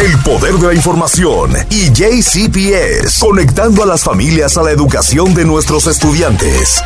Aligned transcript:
el 0.00 0.16
poder 0.24 0.54
de 0.54 0.68
la 0.68 0.74
información 0.74 1.50
y 1.68 1.92
JCPS, 1.92 3.20
conectando 3.20 3.82
a 3.82 3.86
las 3.86 4.02
familias 4.02 4.56
a 4.56 4.62
la 4.62 4.70
educación 4.70 5.34
de 5.34 5.44
nuestros 5.44 5.86
estudiantes. 5.86 6.82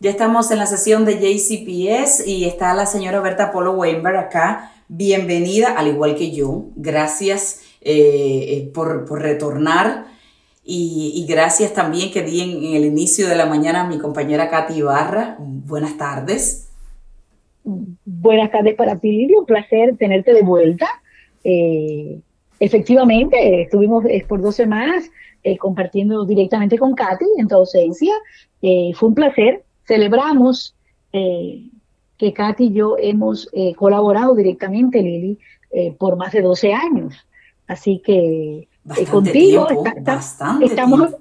Ya 0.00 0.10
estamos 0.10 0.50
en 0.50 0.58
la 0.58 0.66
sesión 0.66 1.06
de 1.06 1.14
JCPS 1.14 2.26
y 2.26 2.44
está 2.44 2.74
la 2.74 2.84
señora 2.84 3.20
Berta 3.20 3.52
Polo 3.52 3.72
Weinberg 3.72 4.18
acá. 4.18 4.72
Bienvenida, 4.88 5.72
al 5.78 5.88
igual 5.88 6.14
que 6.14 6.30
yo. 6.30 6.66
Gracias 6.76 7.60
eh, 7.80 8.66
eh, 8.66 8.70
por, 8.74 9.10
retornar 9.10 10.08
y, 10.62 11.24
gracias 11.26 11.72
también 11.72 12.12
que 12.12 12.20
di 12.20 12.42
en, 12.42 12.76
el 12.76 12.84
inicio 12.84 13.28
de 13.28 13.34
la 13.34 13.46
mañana 13.46 13.80
a 13.80 13.88
mi 13.88 13.98
compañera 13.98 14.50
Katy 14.50 14.74
Ibarra. 14.74 15.36
Buenas 15.38 15.96
tardes. 15.96 16.67
Buenas 18.04 18.50
tardes 18.50 18.74
para 18.74 18.98
ti, 18.98 19.28
Un 19.34 19.46
placer 19.46 19.96
tenerte 19.96 20.32
de 20.34 20.42
vuelta. 20.42 20.86
Eh, 21.44 22.20
efectivamente, 22.60 23.62
estuvimos 23.62 24.04
por 24.28 24.40
dos 24.40 24.56
semanas 24.56 25.10
compartiendo 25.60 26.26
directamente 26.26 26.76
con 26.76 26.94
Katy 26.94 27.24
en 27.38 27.48
tu 27.48 27.54
ausencia. 27.54 28.12
fue 28.60 29.08
un 29.08 29.14
placer 29.14 29.62
Celebramos 29.88 30.74
eh, 31.14 31.70
que 32.18 32.34
Katy 32.34 32.66
y 32.66 32.72
yo 32.74 32.96
hemos 32.98 33.48
eh, 33.54 33.74
colaborado 33.74 34.34
directamente, 34.34 35.00
Lili, 35.00 35.38
eh, 35.70 35.96
por 35.98 36.16
más 36.18 36.32
de 36.32 36.42
12 36.42 36.74
años. 36.74 37.14
Así 37.66 38.02
que 38.04 38.68
contigo 39.10 39.66
estamos, 40.60 41.16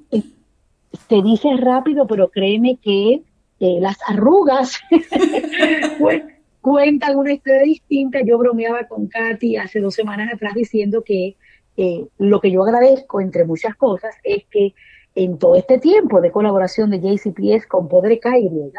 te 1.07 1.21
dice 1.21 1.55
rápido, 1.57 2.07
pero 2.07 2.29
créeme 2.29 2.77
que 2.81 3.21
las 3.59 3.97
arrugas 4.07 4.79
cuentan 6.67 7.15
una 7.15 7.31
historia 7.31 7.61
distinta. 7.63 8.19
Yo 8.25 8.37
bromeaba 8.37 8.87
con 8.87 9.07
Katy 9.07 9.55
hace 9.55 9.79
dos 9.79 9.95
semanas 9.95 10.33
atrás 10.33 10.53
diciendo 10.53 11.01
que 11.01 11.37
lo 12.17 12.41
que 12.41 12.49
yo 12.49 12.63
agradezco, 12.63 13.21
entre 13.21 13.45
muchas 13.45 13.75
cosas, 13.75 14.15
es 14.23 14.43
que 14.51 14.73
en 15.15 15.37
todo 15.37 15.55
este 15.55 15.77
tiempo 15.77 16.19
de 16.19 16.31
colaboración 16.31 16.89
de 16.89 16.99
JCPS 16.99 17.67
con 17.67 17.87
Poder 17.87 18.19
KY, 18.19 18.71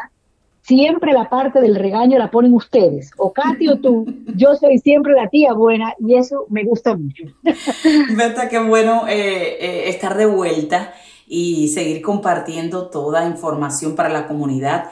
siempre 0.61 1.13
la 1.13 1.29
parte 1.29 1.61
del 1.61 1.75
regaño 1.75 2.19
la 2.19 2.29
ponen 2.29 2.53
ustedes, 2.53 3.11
o 3.17 3.33
Katy 3.33 3.69
o 3.69 3.79
tú, 3.79 4.05
yo 4.35 4.55
soy 4.55 4.77
siempre 4.77 5.13
la 5.13 5.27
tía 5.29 5.53
buena 5.53 5.95
y 5.99 6.15
eso 6.15 6.45
me 6.49 6.63
gusta 6.63 6.95
mucho. 6.95 7.23
Berta, 8.15 8.49
qué 8.49 8.59
bueno 8.59 9.07
eh, 9.07 9.57
eh, 9.59 9.89
estar 9.89 10.15
de 10.15 10.27
vuelta 10.27 10.93
y 11.27 11.69
seguir 11.69 12.01
compartiendo 12.01 12.89
toda 12.89 13.27
información 13.27 13.95
para 13.95 14.09
la 14.09 14.27
comunidad. 14.27 14.91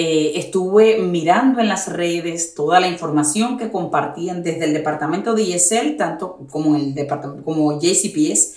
Eh, 0.00 0.38
estuve 0.38 0.98
mirando 0.98 1.58
en 1.58 1.66
las 1.66 1.88
redes 1.88 2.54
toda 2.54 2.78
la 2.78 2.86
información 2.86 3.58
que 3.58 3.68
compartían 3.68 4.44
desde 4.44 4.66
el 4.66 4.72
departamento 4.72 5.34
de 5.34 5.42
ISL, 5.42 5.96
tanto 5.96 6.46
como 6.52 6.76
el 6.76 6.94
departamento 6.94 7.42
como 7.42 7.80
JCPS, 7.80 8.54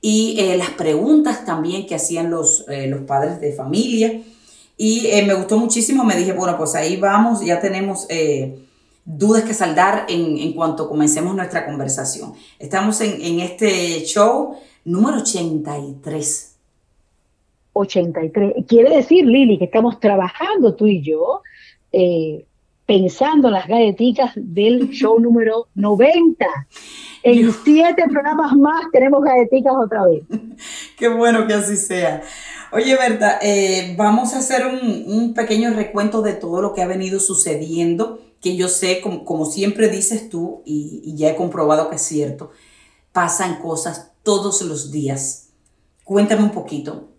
y 0.00 0.34
eh, 0.40 0.56
las 0.56 0.70
preguntas 0.70 1.44
también 1.44 1.86
que 1.86 1.94
hacían 1.94 2.28
los, 2.28 2.64
eh, 2.68 2.88
los 2.88 3.02
padres 3.02 3.40
de 3.40 3.52
familia. 3.52 4.20
Y 4.76 5.06
eh, 5.06 5.24
me 5.24 5.34
gustó 5.34 5.58
muchísimo, 5.58 6.02
me 6.02 6.16
dije, 6.16 6.32
bueno, 6.32 6.58
pues 6.58 6.74
ahí 6.74 6.96
vamos, 6.96 7.44
ya 7.44 7.60
tenemos 7.60 8.08
dudas 9.04 9.44
que 9.44 9.54
saldar 9.54 10.06
en, 10.08 10.38
en, 10.38 10.54
cuanto 10.54 10.88
comencemos 10.88 11.36
nuestra 11.36 11.66
conversación. 11.66 12.32
Estamos 12.58 13.00
en, 13.00 13.22
en 13.22 13.38
este 13.38 14.02
show 14.04 14.56
número 14.84 15.18
83. 15.18 16.49
83. 17.72 18.64
Quiere 18.66 18.96
decir, 18.96 19.24
Lili, 19.24 19.58
que 19.58 19.66
estamos 19.66 20.00
trabajando 20.00 20.74
tú 20.74 20.86
y 20.86 21.02
yo, 21.02 21.42
pensando 22.90 23.46
en 23.46 23.54
las 23.54 23.68
galletitas 23.68 24.32
del 24.34 24.90
show 24.90 25.20
número 25.20 25.68
90. 25.74 26.44
En 27.22 27.52
siete 27.64 28.04
programas 28.10 28.56
más 28.56 28.86
tenemos 28.92 29.22
galletitas 29.22 29.72
otra 29.76 30.06
vez. 30.06 30.22
Qué 30.98 31.08
bueno 31.08 31.46
que 31.46 31.54
así 31.54 31.76
sea. 31.76 32.22
Oye, 32.72 32.96
Berta, 32.96 33.38
eh, 33.42 33.94
vamos 33.96 34.34
a 34.34 34.38
hacer 34.38 34.66
un, 34.66 35.34
pequeño 35.34 35.72
recuento 35.74 36.22
de 36.22 36.32
todo 36.32 36.62
lo 36.62 36.72
que 36.72 36.82
ha 36.82 36.86
venido 36.86 37.20
sucediendo, 37.20 38.20
que 38.40 38.56
yo 38.56 38.68
sé, 38.68 39.00
como, 39.00 39.46
siempre 39.46 39.88
dices 39.88 40.28
tú, 40.28 40.62
y, 40.64 41.14
ya 41.16 41.30
he 41.30 41.36
comprobado 41.36 41.90
que 41.90 41.96
es 41.96 42.02
cierto, 42.02 42.50
pasan 43.12 43.60
cosas 43.60 44.12
todos 44.22 44.62
los 44.62 44.90
días. 44.90 45.50
Cuéntame 46.04 46.42
un 46.42 46.50
poquito. 46.50 47.09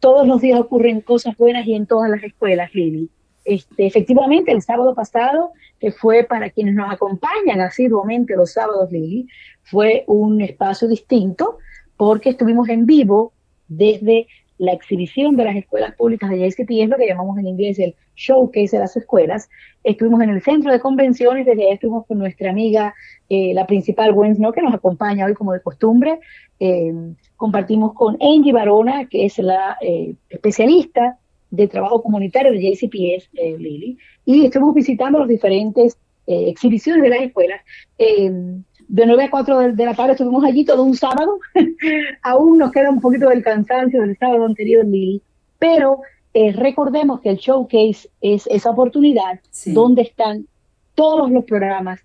Todos 0.00 0.26
los 0.26 0.40
días 0.40 0.58
ocurren 0.58 1.02
cosas 1.02 1.36
buenas 1.36 1.66
y 1.66 1.74
en 1.74 1.86
todas 1.86 2.10
las 2.10 2.22
escuelas, 2.22 2.74
Lili. 2.74 3.10
Este, 3.44 3.86
efectivamente, 3.86 4.50
el 4.52 4.62
sábado 4.62 4.94
pasado 4.94 5.52
que 5.78 5.92
fue 5.92 6.24
para 6.24 6.50
quienes 6.50 6.74
nos 6.74 6.92
acompañan 6.92 7.60
asiduamente 7.60 8.36
los 8.36 8.52
sábados, 8.52 8.90
Lili, 8.90 9.28
fue 9.62 10.04
un 10.06 10.40
espacio 10.40 10.88
distinto 10.88 11.58
porque 11.96 12.30
estuvimos 12.30 12.68
en 12.70 12.86
vivo 12.86 13.32
desde 13.68 14.26
la 14.60 14.72
exhibición 14.72 15.36
de 15.36 15.44
las 15.44 15.56
escuelas 15.56 15.94
públicas 15.94 16.28
de 16.28 16.38
JCP, 16.38 16.70
es 16.82 16.88
lo 16.88 16.96
que 16.98 17.06
llamamos 17.06 17.38
en 17.38 17.46
inglés 17.46 17.78
el 17.78 17.94
showcase 18.14 18.76
de 18.76 18.80
las 18.80 18.94
escuelas. 18.94 19.48
Estuvimos 19.84 20.20
en 20.22 20.30
el 20.30 20.42
centro 20.42 20.70
de 20.70 20.80
convenciones, 20.80 21.46
desde 21.46 21.64
ahí 21.64 21.72
estuvimos 21.72 22.06
con 22.06 22.18
nuestra 22.18 22.50
amiga, 22.50 22.94
eh, 23.30 23.54
la 23.54 23.66
principal 23.66 24.12
Gwen 24.12 24.36
que 24.36 24.62
nos 24.62 24.74
acompaña 24.74 25.24
hoy 25.24 25.32
como 25.32 25.54
de 25.54 25.62
costumbre. 25.62 26.20
Eh, 26.58 26.92
compartimos 27.40 27.94
con 27.94 28.18
Angie 28.20 28.52
Barona, 28.52 29.06
que 29.06 29.24
es 29.24 29.38
la 29.38 29.78
eh, 29.80 30.14
especialista 30.28 31.18
de 31.50 31.66
trabajo 31.68 32.02
comunitario 32.02 32.52
de 32.52 32.60
JCPS, 32.60 33.30
eh, 33.32 33.56
Lili, 33.58 33.96
y 34.26 34.44
estuvimos 34.44 34.74
visitando 34.74 35.18
las 35.18 35.28
diferentes 35.28 35.96
eh, 36.26 36.50
exhibiciones 36.50 37.02
de 37.02 37.08
las 37.08 37.22
escuelas. 37.22 37.62
Em, 37.96 38.62
de 38.88 39.06
9 39.06 39.24
a 39.24 39.30
4 39.30 39.72
de, 39.72 39.84
la 39.86 39.94
tarde 39.94 40.12
estuvimos 40.12 40.44
allí 40.44 40.66
todo 40.66 40.82
un 40.84 40.94
sábado. 40.94 41.38
Aún 42.22 42.58
nos 42.58 42.72
queda 42.72 42.90
un 42.90 43.00
poquito 43.00 43.30
del 43.30 43.42
cansancio 43.42 44.02
del 44.02 44.18
sábado 44.18 44.44
anterior, 44.44 44.84
Lili, 44.84 45.22
pero 45.58 46.00
eh, 46.34 46.52
recordemos 46.52 47.20
que 47.22 47.30
el 47.30 47.38
showcase 47.38 48.10
es 48.20 48.46
esa 48.48 48.70
oportunidad 48.70 49.40
donde 49.64 50.02
están 50.02 50.46
todos 50.94 51.30
los 51.30 51.44
programas 51.44 52.00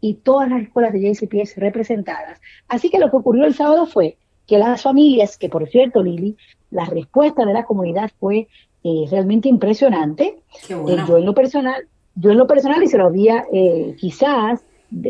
y 0.00 0.14
todas 0.14 0.48
las 0.48 0.62
escuelas 0.62 0.92
de 0.92 1.00
JCPS 1.00 1.56
representadas. 1.56 2.40
Así 2.68 2.88
que 2.88 3.00
lo 3.00 3.10
que 3.10 3.16
ocurrió 3.16 3.46
el 3.46 3.54
sábado 3.54 3.86
fue 3.86 4.16
que 4.46 4.58
las 4.58 4.82
familias, 4.82 5.36
que 5.36 5.48
por 5.48 5.68
cierto, 5.68 6.02
Lili, 6.02 6.36
la 6.70 6.84
respuesta 6.84 7.44
de 7.44 7.52
la 7.52 7.64
comunidad 7.64 8.10
fue 8.18 8.48
eh, 8.84 9.06
realmente 9.10 9.48
impresionante. 9.48 10.38
Eh, 10.68 10.96
yo 11.08 11.18
en 11.18 11.24
lo 11.24 11.34
personal, 11.34 11.86
yo 12.14 12.30
en 12.30 12.38
lo 12.38 12.46
personal, 12.46 12.82
y 12.82 12.86
se 12.86 12.98
lo 12.98 13.06
había 13.06 13.44
eh, 13.52 13.96
quizás 13.98 14.64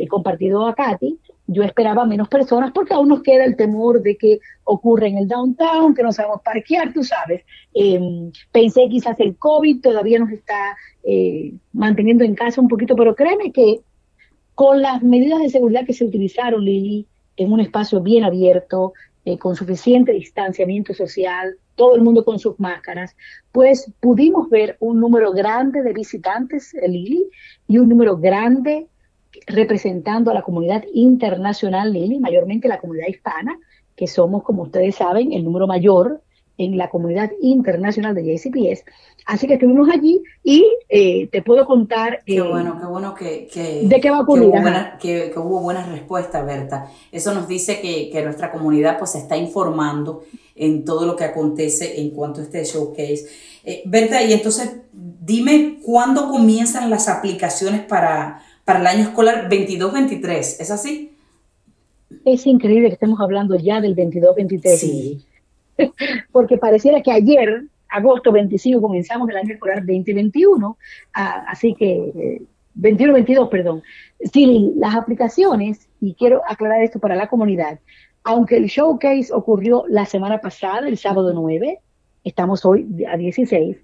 compartido 0.09 0.67
a 0.67 0.75
Katy, 0.75 1.19
yo 1.49 1.63
esperaba 1.63 2.07
menos 2.07 2.29
personas 2.29 2.73
porque 2.73 2.95
aún 2.95 3.09
nos 3.09 3.23
queda 3.23 3.45
el 3.45 3.57
temor 3.57 4.01
de 4.01 4.17
que 4.17 4.41
ocurre 4.65 5.09
en 5.09 5.19
el 5.19 5.29
downtown, 5.29 5.95
que 5.95 6.03
no 6.03 6.11
sabemos 6.11 6.41
parquear, 6.43 6.95
tú 6.95 7.05
sabes. 7.05 7.43
Em, 7.75 8.33
pensé 8.51 8.89
quizás 8.89 9.21
el 9.21 9.37
COVID 9.37 9.83
todavía 9.83 10.19
nos 10.19 10.31
está 10.31 10.77
manteniendo 11.73 12.25
en 12.25 12.35
casa 12.35 12.61
un 12.61 12.67
poquito, 12.67 12.97
pero 12.97 13.15
créeme 13.15 13.53
que 13.53 13.81
con 14.57 14.83
las 14.83 15.03
medidas 15.03 15.41
de 15.41 15.51
seguridad 15.51 15.87
que 15.87 15.93
se 15.93 16.05
utilizaron, 16.05 16.65
Lili, 16.65 17.07
en 17.37 17.53
un 17.53 17.61
espacio 17.61 18.01
bien 18.01 18.25
abierto, 18.25 18.95
con 19.41 19.57
suficiente 19.57 20.13
distanciamiento 20.13 20.95
social, 20.95 21.57
todo 21.75 21.97
el 21.97 22.03
mundo 22.03 22.25
con 22.25 22.39
sus 22.39 22.59
máscaras, 22.61 23.17
pues 23.51 23.93
pudimos 23.99 24.49
ver 24.49 24.77
un 24.79 25.01
número 25.01 25.33
grande 25.33 25.83
de 25.83 25.93
visitantes, 25.93 26.73
Lili, 26.87 27.29
y 27.67 27.79
un 27.79 27.89
número 27.89 28.17
grande 28.17 28.87
representando 29.49 30.31
a 30.31 30.35
la 30.35 30.43
comunidad 30.43 30.85
internacional, 30.95 31.93
Lili, 31.93 32.21
mayormente 32.21 32.69
la 32.69 32.79
comunidad 32.79 33.09
hispana, 33.09 33.59
que 33.97 34.07
somos, 34.07 34.45
como 34.45 34.63
ustedes 34.63 34.95
saben, 34.95 35.33
el 35.33 35.43
número 35.43 35.67
mayor 35.67 36.23
en 36.59 36.78
la 36.78 36.89
comunidad 36.89 37.31
internacional 37.41 38.15
de 38.15 38.25
JCPS. 38.25 38.84
Así 39.27 39.47
que 39.47 39.55
estuvimos 39.55 39.89
allí 39.89 40.22
y 40.44 40.65
eh, 40.89 41.28
te 41.33 41.43
puedo 41.43 41.67
contar... 41.67 42.22
Qué 42.25 42.41
bueno, 42.41 42.78
qué 42.81 42.87
bueno 42.87 43.15
que, 43.15 43.49
¿De 43.83 44.00
qué 44.00 44.11
va 44.11 44.19
a 44.19 44.21
ocurrir? 44.21 44.53
Que 45.00 45.33
hubo, 45.37 45.60
buenas 45.60 45.89
respuestas, 45.89 46.47
Berta. 46.47 46.91
Eso 47.10 47.34
nos 47.34 47.48
dice 47.48 47.81
que, 47.81 48.09
que, 48.10 48.22
nuestra 48.22 48.53
comunidad 48.53 48.98
pues 48.98 49.13
se 49.13 49.19
está 49.19 49.36
informando 49.36 50.22
en 50.54 50.84
todo 50.84 51.07
lo 51.07 51.16
que 51.16 51.25
acontece 51.25 52.01
en 52.01 52.10
cuanto 52.10 52.41
a 52.41 52.45
este 52.45 52.65
showcase. 52.65 53.27
Eh, 53.65 53.83
Berta, 53.84 54.22
y 54.22 54.33
entonces 54.33 54.77
dime 54.92 55.81
cuándo 55.83 56.28
comienzan 56.31 56.89
las 56.89 57.09
aplicaciones 57.09 57.83
para, 57.83 58.42
para 58.65 58.78
el 58.78 58.86
año 58.86 59.03
escolar 59.03 59.48
22-23, 59.51 60.39
¿es 60.39 60.71
así? 60.71 61.16
Es 62.25 62.47
increíble 62.47 62.89
que 62.89 62.95
estemos 62.95 63.21
hablando 63.21 63.57
ya 63.57 63.81
del 63.81 63.97
22-23. 63.97 64.77
Sí. 64.77 65.27
Porque 66.33 66.59
pareciera 66.59 67.03
que 67.03 67.13
ayer, 67.13 67.65
agosto 67.89 68.33
25, 68.33 68.81
comenzamos 68.81 69.28
el 69.31 69.37
año 69.37 69.55
escolar 69.55 69.81
2021, 69.81 70.77
ah, 71.15 71.45
así 71.49 71.75
que 71.75 72.43
21-22, 72.78 73.47
eh, 73.47 73.49
perdón. 73.51 73.83
Sí, 74.33 74.73
las 74.77 74.95
aplicaciones, 74.95 75.89
y 76.01 76.15
quiero 76.15 76.43
aclarar 76.49 76.83
esto 76.83 76.99
para 76.99 77.17
la 77.17 77.28
comunidad, 77.28 77.78
aunque 78.25 78.57
el 78.57 78.67
showcase 78.67 79.33
ocurrió 79.33 79.84
la 79.89 80.05
semana 80.05 80.41
pasada, 80.41 80.89
el 80.89 80.99
sábado 80.99 81.33
9, 81.33 81.79
estamos 82.25 82.65
hoy 82.65 83.05
a 83.09 83.17
16, 83.17 83.77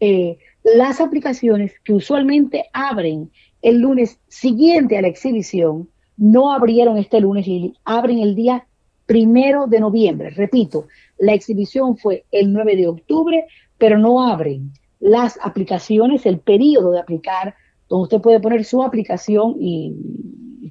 eh, 0.00 0.38
las 0.62 1.00
aplicaciones 1.00 1.78
que 1.84 1.92
usualmente 1.92 2.64
abren 2.72 3.30
el 3.62 3.80
lunes 3.80 4.18
siguiente 4.28 4.96
a 4.96 5.02
la 5.02 5.08
exhibición 5.08 5.88
no 6.16 6.52
abrieron 6.52 6.98
este 6.98 7.20
lunes, 7.20 7.46
Lili, 7.46 7.74
abren 7.84 8.18
el 8.18 8.34
día 8.34 8.66
primero 9.06 9.66
de 9.66 9.80
noviembre. 9.80 10.30
Repito, 10.30 10.86
la 11.20 11.34
exhibición 11.34 11.96
fue 11.96 12.24
el 12.32 12.52
9 12.52 12.76
de 12.76 12.88
octubre, 12.88 13.46
pero 13.78 13.98
no 13.98 14.26
abren 14.26 14.72
las 14.98 15.38
aplicaciones, 15.42 16.26
el 16.26 16.38
periodo 16.38 16.90
de 16.90 17.00
aplicar, 17.00 17.54
donde 17.88 18.04
usted 18.04 18.20
puede 18.20 18.40
poner 18.40 18.64
su 18.64 18.82
aplicación 18.82 19.56
y, 19.60 19.94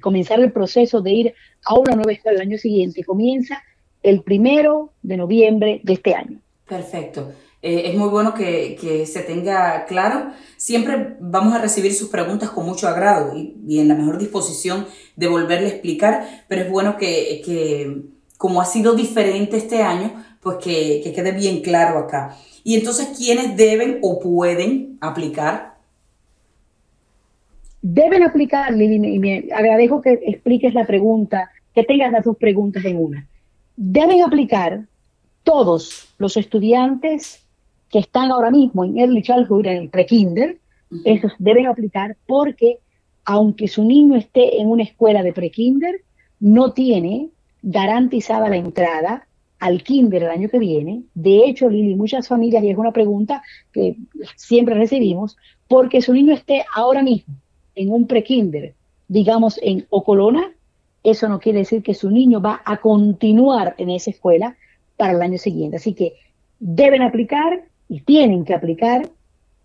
comenzar 0.00 0.40
el 0.40 0.50
proceso 0.50 1.02
de 1.02 1.10
ir 1.10 1.34
a 1.66 1.74
una 1.74 1.94
nueva 1.94 2.12
escuela 2.12 2.36
el 2.36 2.48
año 2.48 2.56
siguiente. 2.56 3.04
Comienza 3.04 3.62
el 4.02 4.22
primero 4.22 4.92
de 5.02 5.18
noviembre 5.18 5.82
de 5.84 5.92
este 5.92 6.14
año. 6.14 6.40
Perfecto. 6.66 7.32
Eh, 7.60 7.82
es 7.84 7.96
muy 7.96 8.08
bueno 8.08 8.32
que, 8.32 9.04
se 9.06 9.20
tenga 9.20 9.84
claro. 9.84 10.32
Siempre 10.56 11.16
vamos 11.20 11.52
a 11.52 11.60
recibir 11.60 11.92
sus 11.92 12.08
preguntas 12.08 12.48
con 12.48 12.64
mucho 12.64 12.88
agrado 12.88 13.36
y, 13.36 13.78
en 13.78 13.88
la 13.88 13.94
mejor 13.94 14.16
disposición 14.16 14.86
de 15.16 15.28
volverle 15.28 15.66
a 15.66 15.70
explicar, 15.70 16.44
pero 16.48 16.62
es 16.62 16.70
bueno 16.70 16.96
que, 16.96 17.42
que 17.44 18.04
como 18.40 18.62
ha 18.62 18.64
sido 18.64 18.94
diferente 18.94 19.58
este 19.58 19.82
año, 19.82 20.12
pues 20.40 20.56
que, 20.56 21.02
que 21.04 21.12
quede 21.12 21.32
bien 21.32 21.60
claro 21.60 21.98
acá. 21.98 22.38
Y 22.64 22.74
entonces, 22.74 23.14
¿quiénes 23.18 23.54
deben 23.54 23.98
o 24.00 24.18
pueden 24.18 24.96
aplicar? 25.02 25.74
Deben 27.82 28.22
aplicar, 28.22 28.72
Lili, 28.72 29.14
y 29.14 29.18
me 29.18 29.48
agradezco 29.52 30.00
que 30.00 30.18
expliques 30.24 30.72
la 30.72 30.86
pregunta, 30.86 31.50
que 31.74 31.84
tengas 31.84 32.12
las 32.12 32.24
dos 32.24 32.38
preguntas 32.38 32.82
en 32.86 32.96
una. 32.96 33.28
Deben 33.76 34.22
aplicar 34.22 34.86
todos 35.42 36.08
los 36.16 36.38
estudiantes 36.38 37.44
que 37.90 37.98
están 37.98 38.30
ahora 38.30 38.50
mismo 38.50 38.86
en 38.86 38.96
Early 38.96 39.20
Childhood, 39.20 39.66
en 39.66 39.82
el 39.82 39.90
pre-kinder, 39.90 40.56
esos 41.04 41.32
deben 41.38 41.66
aplicar 41.66 42.16
porque 42.26 42.78
aunque 43.26 43.68
su 43.68 43.84
niño 43.84 44.16
esté 44.16 44.62
en 44.62 44.68
una 44.68 44.84
escuela 44.84 45.22
de 45.22 45.34
pre-kinder, 45.34 46.00
no 46.40 46.72
tiene 46.72 47.28
garantizada 47.62 48.48
la 48.48 48.56
entrada 48.56 49.26
al 49.58 49.82
kinder 49.82 50.22
el 50.22 50.30
año 50.30 50.48
que 50.48 50.58
viene. 50.58 51.02
De 51.14 51.44
hecho, 51.44 51.68
Lili, 51.68 51.94
muchas 51.94 52.26
familias, 52.26 52.64
y 52.64 52.70
es 52.70 52.78
una 52.78 52.92
pregunta 52.92 53.42
que 53.72 53.96
siempre 54.36 54.74
recibimos, 54.74 55.36
porque 55.68 56.02
su 56.02 56.12
niño 56.12 56.32
esté 56.32 56.64
ahora 56.74 57.02
mismo 57.02 57.34
en 57.74 57.92
un 57.92 58.06
pre-kinder, 58.06 58.74
digamos 59.08 59.58
en 59.62 59.86
Ocolona, 59.90 60.52
eso 61.02 61.28
no 61.28 61.38
quiere 61.38 61.60
decir 61.60 61.82
que 61.82 61.94
su 61.94 62.10
niño 62.10 62.40
va 62.40 62.60
a 62.64 62.78
continuar 62.78 63.74
en 63.78 63.90
esa 63.90 64.10
escuela 64.10 64.56
para 64.96 65.12
el 65.12 65.22
año 65.22 65.38
siguiente. 65.38 65.76
Así 65.76 65.94
que 65.94 66.14
deben 66.58 67.02
aplicar 67.02 67.64
y 67.88 68.00
tienen 68.00 68.44
que 68.44 68.54
aplicar 68.54 69.08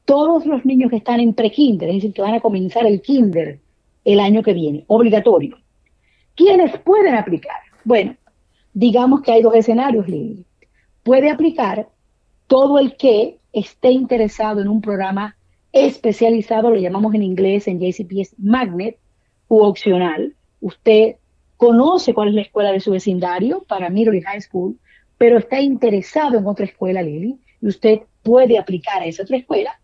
todos 0.06 0.46
los 0.46 0.66
niños 0.66 0.90
que 0.90 0.98
están 0.98 1.20
en 1.20 1.34
pre-kinder, 1.34 1.90
es 1.90 1.96
decir, 1.96 2.14
que 2.14 2.22
van 2.22 2.36
a 2.36 2.40
comenzar 2.40 2.86
el 2.86 3.02
kinder 3.02 3.60
el 4.06 4.20
año 4.20 4.44
que 4.44 4.54
viene, 4.54 4.86
obligatorio. 4.88 5.58
¿Quiénes 6.36 6.78
pueden 6.80 7.16
aplicar? 7.16 7.65
Bueno, 7.86 8.16
digamos 8.74 9.22
que 9.22 9.32
hay 9.32 9.44
dos 9.44 9.56
escenarios, 9.56 10.08
Lili. 10.08 10.44
Puede 11.04 11.30
aplicar 11.30 11.88
todo 12.48 12.80
el 12.80 12.98
que 12.98 13.38
esté 13.54 13.92
interesado 13.92 14.60
en 14.60 14.68
un 14.68 14.82
programa 14.82 15.38
especializado, 15.72 16.72
lo 16.72 16.78
llamamos 16.78 17.14
en 17.14 17.22
inglés 17.22 17.68
en 17.68 17.80
JCPS 17.80 18.36
Magnet 18.40 18.98
u 19.48 19.60
opcional. 19.60 20.36
Usted 20.62 21.18
conoce 21.58 22.16
cuál 22.16 22.30
es 22.30 22.34
la 22.34 22.42
escuela 22.42 22.72
de 22.72 22.80
su 22.80 22.92
vecindario 22.92 23.64
para 23.68 23.92
Middle 23.92 24.22
High 24.22 24.42
School, 24.42 24.80
pero 25.20 25.38
está 25.38 25.62
interesado 25.62 26.40
en 26.40 26.48
otra 26.48 26.66
escuela, 26.66 27.04
Lili, 27.04 27.38
y 27.62 27.68
usted 27.68 28.00
puede 28.24 28.58
aplicar 28.58 29.04
a 29.04 29.06
esa 29.06 29.24
otra 29.24 29.38
escuela. 29.38 29.80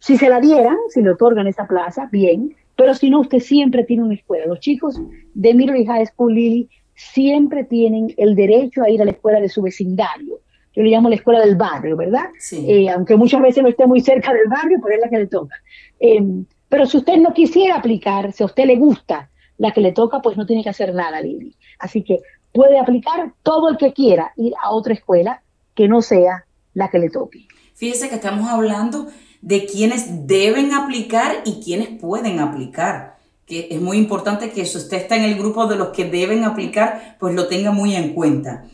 Si 0.00 0.16
se 0.16 0.28
la 0.28 0.40
dieran, 0.40 0.76
si 0.88 1.02
le 1.02 1.10
otorgan 1.10 1.46
esa 1.46 1.68
plaza, 1.68 2.08
bien, 2.10 2.56
pero 2.76 2.94
si 2.94 3.10
no, 3.10 3.20
usted 3.20 3.38
siempre 3.38 3.84
tiene 3.84 4.02
una 4.02 4.14
escuela. 4.14 4.46
Los 4.46 4.58
chicos 4.58 5.00
de 5.34 5.54
Middle 5.54 5.86
High 5.86 6.06
School, 6.06 6.34
Lili, 6.34 6.68
siempre 6.94 7.64
tienen 7.64 8.14
el 8.16 8.34
derecho 8.34 8.82
a 8.82 8.90
ir 8.90 9.02
a 9.02 9.04
la 9.04 9.12
escuela 9.12 9.40
de 9.40 9.48
su 9.48 9.62
vecindario. 9.62 10.40
Yo 10.74 10.82
le 10.82 10.90
llamo 10.90 11.08
la 11.08 11.14
escuela 11.14 11.40
del 11.40 11.56
barrio, 11.56 11.96
¿verdad? 11.96 12.26
Eh, 12.52 12.88
aunque 12.88 13.16
muchas 13.16 13.40
veces 13.40 13.62
no 13.62 13.68
esté 13.68 13.86
muy 13.86 14.00
cerca 14.00 14.32
del 14.32 14.48
barrio, 14.48 14.78
pero 14.82 14.96
es 14.96 15.00
la 15.00 15.08
que 15.08 15.18
le 15.18 15.26
toca. 15.26 15.54
Em, 16.00 16.44
pero 16.68 16.86
si 16.86 16.96
usted 16.96 17.16
no 17.18 17.32
quisiera 17.32 17.76
aplicar, 17.76 18.32
si 18.32 18.42
a 18.42 18.46
usted 18.46 18.64
le 18.64 18.76
gusta 18.76 19.30
la 19.58 19.72
que 19.72 19.80
le 19.80 19.92
toca, 19.92 20.20
pues 20.20 20.36
no 20.36 20.46
tiene 20.46 20.64
que 20.64 20.70
hacer 20.70 20.92
nada, 20.92 21.20
Lili. 21.20 21.54
Así 21.78 22.02
que 22.02 22.18
puede 22.52 22.78
aplicar 22.78 23.32
todo 23.42 23.68
el 23.68 23.76
que 23.76 23.92
quiera 23.92 24.32
ir 24.36 24.52
a 24.60 24.72
otra 24.72 24.94
escuela 24.94 25.42
que 25.74 25.86
no 25.86 26.02
sea 26.02 26.46
la 26.72 26.90
que 26.90 26.98
le 26.98 27.10
toque. 27.10 27.46
Fíjese 27.74 28.08
que 28.08 28.16
estamos 28.16 28.48
hablando 28.48 29.06
de 29.40 29.66
quienes 29.66 30.26
deben 30.26 30.72
aplicar 30.72 31.42
y 31.44 31.60
quienes 31.62 32.00
pueden 32.00 32.40
aplicar 32.40 33.13
que 33.46 33.68
es 33.70 33.80
muy 33.80 33.98
importante 33.98 34.50
que 34.50 34.64
si 34.64 34.78
usted 34.78 34.98
está 34.98 35.16
en 35.16 35.24
el 35.24 35.36
grupo 35.36 35.66
de 35.66 35.76
los 35.76 35.88
que 35.88 36.06
deben 36.06 36.44
aplicar, 36.44 37.16
pues 37.18 37.34
lo 37.34 37.46
tenga 37.46 37.72
muy 37.72 37.94
en 37.94 38.14
cuenta. 38.14 38.64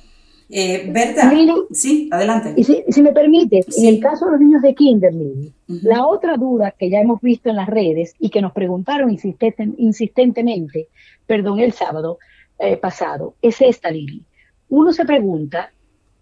Eh, 0.52 0.90
Berta, 0.92 1.32
sí, 1.70 2.08
adelante. 2.10 2.54
Y 2.56 2.64
si, 2.64 3.02
me 3.02 3.12
permite, 3.12 3.60
en 3.76 3.86
el 3.86 4.00
caso 4.00 4.26
de 4.26 4.32
los 4.32 4.40
niños 4.40 4.62
de 4.62 4.74
Kinder, 4.74 5.12
la 5.68 6.04
otra 6.04 6.36
duda 6.36 6.74
que 6.76 6.90
ya 6.90 6.98
hemos 6.98 7.20
visto 7.20 7.50
en 7.50 7.56
las 7.56 7.68
redes 7.68 8.14
y 8.18 8.30
que 8.30 8.42
nos 8.42 8.52
preguntaron 8.52 9.16
insistentemente, 9.76 10.88
perdón, 11.26 11.60
el 11.60 11.72
sábado 11.72 12.18
eh, 12.58 12.76
pasado, 12.76 13.34
es 13.40 13.60
esta, 13.60 13.92
Lili. 13.92 14.24
Uno 14.68 14.92
se 14.92 15.04
pregunta, 15.04 15.72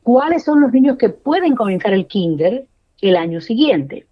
¿cuáles 0.02 0.44
son 0.44 0.60
los 0.60 0.72
niños 0.72 0.98
que 0.98 1.08
pueden 1.08 1.56
comenzar 1.56 1.94
el 1.94 2.06
Kinder 2.06 2.66
el 3.00 3.16
año 3.16 3.40
siguiente? 3.40 4.06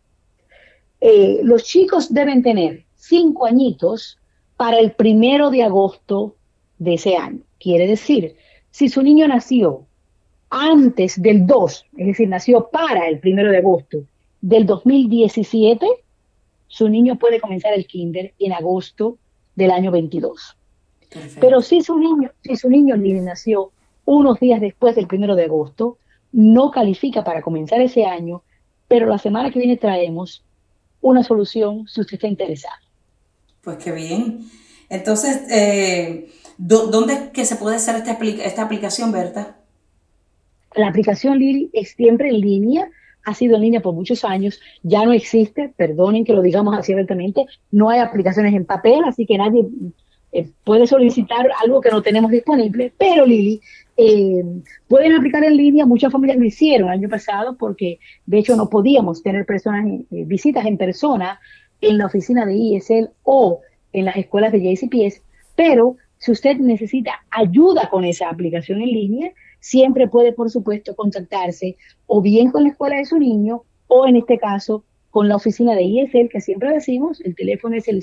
Eh, 1.01 1.41
los 1.43 1.65
chicos 1.65 2.13
deben 2.13 2.43
tener 2.43 2.85
cinco 2.95 3.45
añitos 3.45 4.19
para 4.57 4.79
el 4.79 4.93
primero 4.93 5.51
de 5.51 5.63
agosto 5.63 6.35
de 6.79 6.95
ese 6.95 7.17
año. 7.17 7.41
Quiere 7.59 7.87
decir, 7.87 8.37
si 8.71 8.89
su 8.89 9.03
niño 9.03 9.29
nació 9.29 9.87
antes 10.51 11.21
del 11.21 11.47
2, 11.47 11.87
es 11.97 12.07
decir, 12.07 12.29
nació 12.29 12.69
para 12.69 13.09
el 13.09 13.19
primero 13.19 13.51
de 13.51 13.59
agosto 13.59 14.05
del 14.41 14.67
2017, 14.67 15.87
su 16.69 16.89
niño 16.89 17.17
puede 17.19 17.41
comenzar 17.41 17.73
el 17.75 17.87
kinder 17.87 18.35
en 18.39 18.53
agosto 18.53 19.19
del 19.55 19.71
año 19.71 19.91
22. 19.91 20.57
Pero 21.41 21.63
si 21.63 21.81
su 21.81 21.99
niño, 21.99 22.31
si 22.43 22.57
su 22.57 22.69
niño 22.69 22.97
nació 22.97 23.71
unos 24.05 24.39
días 24.39 24.61
después 24.61 24.95
del 24.95 25.07
primero 25.07 25.35
de 25.35 25.45
agosto, 25.45 25.99
no 26.33 26.71
califica 26.71 27.25
para 27.25 27.43
comenzar 27.43 27.81
ese 27.81 28.05
año, 28.05 28.43
pero 28.89 29.07
la 29.07 29.19
semana 29.19 29.51
que 29.51 29.59
viene 29.59 29.77
traemos 29.77 30.45
una 31.01 31.23
solución 31.23 31.87
si 31.89 32.01
usted 32.01 32.15
está 32.15 32.27
interesado. 32.27 32.86
Pues 33.67 33.79
qué 33.79 33.91
bien. 33.91 34.43
Entonces, 34.89 35.43
eh, 35.51 36.29
¿dónde 36.57 37.31
que 37.33 37.45
se 37.45 37.57
puede 37.57 37.75
hacer 37.75 37.97
esta, 37.97 38.13
esta 38.13 38.63
aplicación, 38.63 39.11
Berta? 39.11 39.57
La 40.77 40.87
aplicación 40.87 41.37
Lili 41.37 41.69
es 41.73 41.91
siempre 41.91 42.29
en 42.29 42.41
línea, 42.43 42.89
ha 43.25 43.35
sido 43.35 43.57
en 43.57 43.63
línea 43.63 43.81
por 43.81 43.93
muchos 43.93 44.25
años, 44.25 44.61
ya 44.85 45.05
no 45.05 45.13
existe, 45.13 45.75
perdonen 45.77 46.25
que 46.25 46.33
lo 46.33 46.43
digamos 46.43 46.79
así 46.79 46.93
abiertamente, 46.93 47.45
no 47.73 47.91
hay 47.91 47.99
aplicaciones 47.99 48.55
en 48.55 48.67
papel, 48.67 49.01
así 49.05 49.27
que 49.27 49.37
nadie 49.37 49.67
eh, 50.31 50.49
puede 50.63 50.87
solicitar 50.87 51.49
algo 51.61 51.81
que 51.81 51.91
no 51.91 52.03
tenemos 52.03 52.31
disponible, 52.31 52.93
pero 52.97 53.27
Lili, 53.27 53.61
eh, 53.97 54.45
pueden 54.87 55.13
aplicar 55.13 55.43
en 55.43 55.57
línea, 55.57 55.87
muchas 55.87 56.13
familias 56.13 56.39
lo 56.39 56.45
hicieron 56.45 56.87
el 56.87 56.99
año 57.01 57.09
pasado 57.09 57.57
porque 57.57 57.99
de 58.27 58.39
hecho 58.39 58.55
no 58.55 58.71
podíamos 58.71 59.25
tener 59.25 59.45
personas, 59.45 59.85
visitas 60.09 60.65
en 60.67 60.79
persona 60.79 61.41
en 61.89 61.99
la 61.99 62.07
oficina 62.07 62.45
de 62.45 62.55
ISL 62.55 63.11
o 63.23 63.61
en 63.93 64.05
las 64.05 64.17
escuelas 64.17 64.53
de 64.53 64.61
JCPS, 64.61 65.23
pero 65.55 65.97
si 66.19 66.33
usted 66.33 66.57
necesita 66.57 67.13
ayuda 67.31 67.89
con 67.91 68.05
esa 68.05 68.29
aplicación 68.29 68.81
en 68.81 68.89
línea, 68.89 69.33
siempre 69.61 70.09
puede, 70.09 70.33
por 70.33 70.51
supuesto, 70.51 70.95
contactarse 70.95 71.77
o 72.07 72.23
bien 72.23 72.51
con 72.51 72.65
la 72.65 72.71
escuela 72.71 72.97
de 72.97 73.05
su 73.05 73.19
niño 73.19 73.63
o 73.87 74.07
en 74.07 74.17
este 74.17 74.39
caso 74.39 74.85
con 75.11 75.29
la 75.29 75.37
oficina 75.37 75.75
de 75.75 75.83
ISL, 75.83 76.29
que 76.29 76.41
siempre 76.41 76.73
decimos, 76.73 77.21
el 77.23 77.35
teléfono 77.35 77.77
es 77.77 77.89
el 77.89 78.03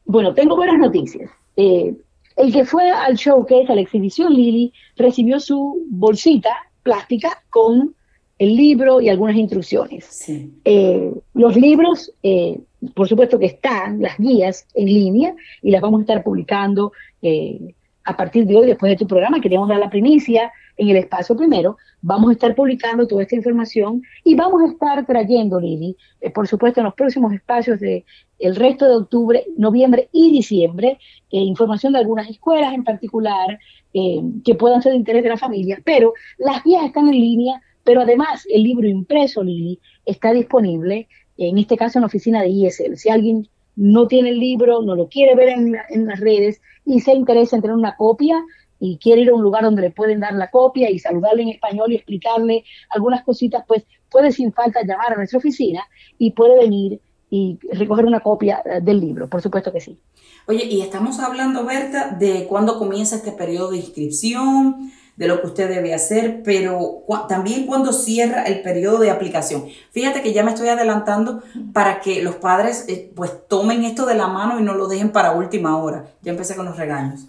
Bueno, 0.09 0.33
tengo 0.33 0.57
buenas 0.57 0.79
noticias. 0.79 1.31
Eh, 1.57 1.95
El 2.37 2.53
que 2.53 2.65
fue 2.65 2.91
al 2.91 3.17
showcase, 3.17 3.71
a 3.71 3.75
la 3.75 3.83
exhibición 3.83 4.33
Lili, 4.33 4.73
recibió 4.97 5.39
su 5.39 5.85
bolsita 5.91 6.51
plástica 6.83 7.43
con 7.51 7.95
el 8.39 8.57
libro 8.57 9.01
y 9.03 9.11
algunas 9.11 9.37
instrucciones. 9.37 10.25
Eh, 10.65 11.13
los 11.35 11.57
libros, 11.57 12.13
eh, 12.23 12.59
por 12.95 13.07
supuesto 13.07 13.39
que 13.39 13.47
están, 13.47 14.01
las 14.01 14.17
guías 14.17 14.67
en 14.75 14.87
línea, 14.87 15.35
y 15.61 15.71
las 15.73 15.83
vamos 15.83 15.99
a 15.99 16.03
estar 16.05 16.23
publicando 16.23 16.93
eh, 17.21 17.75
a 18.05 18.17
partir 18.17 18.47
de 18.47 18.57
hoy, 18.57 18.67
después 18.67 18.91
de 18.91 18.97
tu 18.97 19.07
programa. 19.07 19.41
Queríamos 19.43 19.69
dar 19.69 19.79
la 19.79 19.91
primicia 19.91 20.51
en 20.79 20.89
el 20.89 20.97
espacio 20.97 21.37
primero. 21.37 21.77
Vamos 22.01 22.31
a 22.31 22.33
estar 22.33 22.55
publicando 22.55 23.07
toda 23.07 23.23
esta 23.23 23.37
información 23.37 24.03
y 24.25 24.35
vamos 24.35 24.63
a 24.63 24.73
estar 24.73 25.05
trayendo, 25.05 25.61
Lili, 25.61 25.97
por 26.35 26.49
supuesto, 26.49 26.81
en 26.81 26.85
los 26.85 26.95
próximos 26.95 27.33
espacios 27.33 27.79
de 27.81 28.05
el 28.39 28.57
resto 28.57 28.87
de 28.87 28.97
octubre, 28.97 29.45
noviembre 29.57 30.09
y 30.13 30.31
diciembre, 30.31 30.99
información 31.31 31.93
de 31.93 31.99
algunas 31.99 32.31
escuelas 32.31 32.73
en 32.73 32.85
particular 32.85 33.59
que 33.93 34.55
puedan 34.55 34.81
ser 34.81 34.93
de 34.93 34.99
interés 34.99 35.25
de 35.25 35.29
la 35.31 35.37
familia, 35.37 35.81
pero 35.85 36.15
las 36.39 36.63
guías 36.63 36.85
están 36.85 37.09
en 37.09 37.15
línea 37.15 37.61
pero 37.89 38.03
además, 38.03 38.47
el 38.51 38.65
libro 38.65 38.87
impreso, 38.87 39.43
Lili, 39.43 39.81
está 40.05 40.35
disponible, 40.35 41.09
en 41.39 41.57
este 41.57 41.79
caso 41.79 41.99
en 41.99 42.03
la 42.03 42.09
oficina 42.09 42.43
de 42.43 42.51
ISL. 42.51 42.99
Si 42.99 43.09
alguien 43.09 43.49
no 43.77 44.07
tiene 44.07 44.29
el 44.29 44.39
libro, 44.39 44.83
no 44.83 44.95
lo 44.95 45.09
quiere 45.09 45.35
ver 45.35 45.49
en, 45.49 46.07
las 46.07 46.21
redes 46.21 46.61
y 46.85 47.01
se 47.01 47.15
interesa 47.15 47.57
en 47.57 47.63
tener 47.63 47.75
una 47.75 47.97
copia 47.97 48.45
y 48.81 48.99
quiere 48.99 49.23
ir 49.23 49.31
a 49.31 49.35
un 49.35 49.43
lugar 49.43 49.65
donde 49.65 49.83
le 49.83 49.91
pueden 49.91 50.21
dar 50.21 50.35
la 50.35 50.51
copia 50.51 50.91
y 50.91 50.99
saludarle 50.99 51.43
en 51.43 51.49
español 51.51 51.93
y 51.93 51.97
explicarle 51.97 52.65
algunas 52.91 53.25
cositas, 53.25 53.65
pues 53.67 53.85
puede 54.11 54.33
sin 54.33 54.53
falta 54.53 54.83
llamar 54.83 55.13
a 55.13 55.17
nuestra 55.17 55.39
oficina 55.39 55.83
y 56.19 56.33
puede 56.33 56.59
venir 56.59 57.01
y 57.31 57.59
recoger 57.73 58.07
una 58.07 58.21
copia 58.21 58.63
eh, 58.65 58.81
del 58.81 59.01
libro, 59.01 59.29
por 59.29 59.43
supuesto 59.43 59.73
que 59.73 59.81
sí. 59.81 59.99
Oye, 60.47 60.65
y 60.65 60.81
estamos 60.81 61.19
hablando, 61.21 61.65
Berta, 61.67 62.17
de 62.19 62.47
cuándo 62.47 62.79
comienza 62.79 63.17
este 63.17 63.33
periodo 63.33 63.73
de 63.73 63.79
inscripción, 63.79 64.91
de 65.19 65.27
lo 65.27 65.41
que 65.41 65.49
usted 65.49 65.69
debe 65.69 65.93
hacer, 65.93 66.43
pero 66.45 67.03
también 67.29 67.67
cuando 67.67 67.93
cierra 67.93 68.45
el 68.45 68.63
periodo 68.63 68.99
de 68.99 69.11
aplicación. 69.11 69.67
Fíjate 69.91 70.23
que 70.23 70.33
ya 70.33 70.45
me 70.45 70.53
estoy 70.53 70.69
adelantando 70.69 71.43
para 71.73 72.01
que 72.01 72.23
los 72.23 72.37
padres 72.37 72.85
eh, 72.89 73.13
pues 73.15 73.33
tomen 73.49 73.85
esto 73.85 74.07
de 74.07 74.15
la 74.15 74.29
mano 74.29 74.61
y 74.61 74.63
no 74.63 74.75
lo 74.75 74.87
dejen 74.87 75.11
para 75.11 75.33
última 75.33 75.77
hora. 75.77 76.07
Ya 76.23 76.31
empecé 76.31 76.55
con 76.55 76.67
los 76.67 76.77
regaños. 76.77 77.27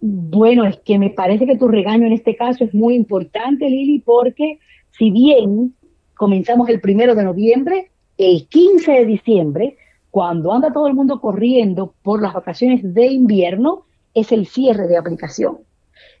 Bueno, 0.00 0.64
es 0.64 0.78
que 0.78 0.98
me 0.98 1.10
parece 1.10 1.46
que 1.46 1.56
tu 1.56 1.68
regaño 1.68 2.06
en 2.06 2.12
este 2.12 2.36
caso 2.36 2.64
es 2.64 2.72
muy 2.72 2.94
importante, 2.94 3.68
Lili, 3.68 3.98
porque 3.98 4.58
si 4.90 5.10
bien 5.10 5.74
comenzamos 6.14 6.68
el 6.68 6.80
primero 6.80 7.14
de 7.14 7.24
noviembre, 7.24 7.90
el 8.16 8.46
15 8.48 8.92
de 8.92 9.06
diciembre, 9.06 9.76
cuando 10.10 10.52
anda 10.52 10.72
todo 10.72 10.86
el 10.86 10.94
mundo 10.94 11.20
corriendo 11.20 11.94
por 12.02 12.22
las 12.22 12.34
vacaciones 12.34 12.80
de 12.94 13.06
invierno, 13.06 13.84
es 14.14 14.32
el 14.32 14.46
cierre 14.46 14.88
de 14.88 14.96
aplicación. 14.96 15.58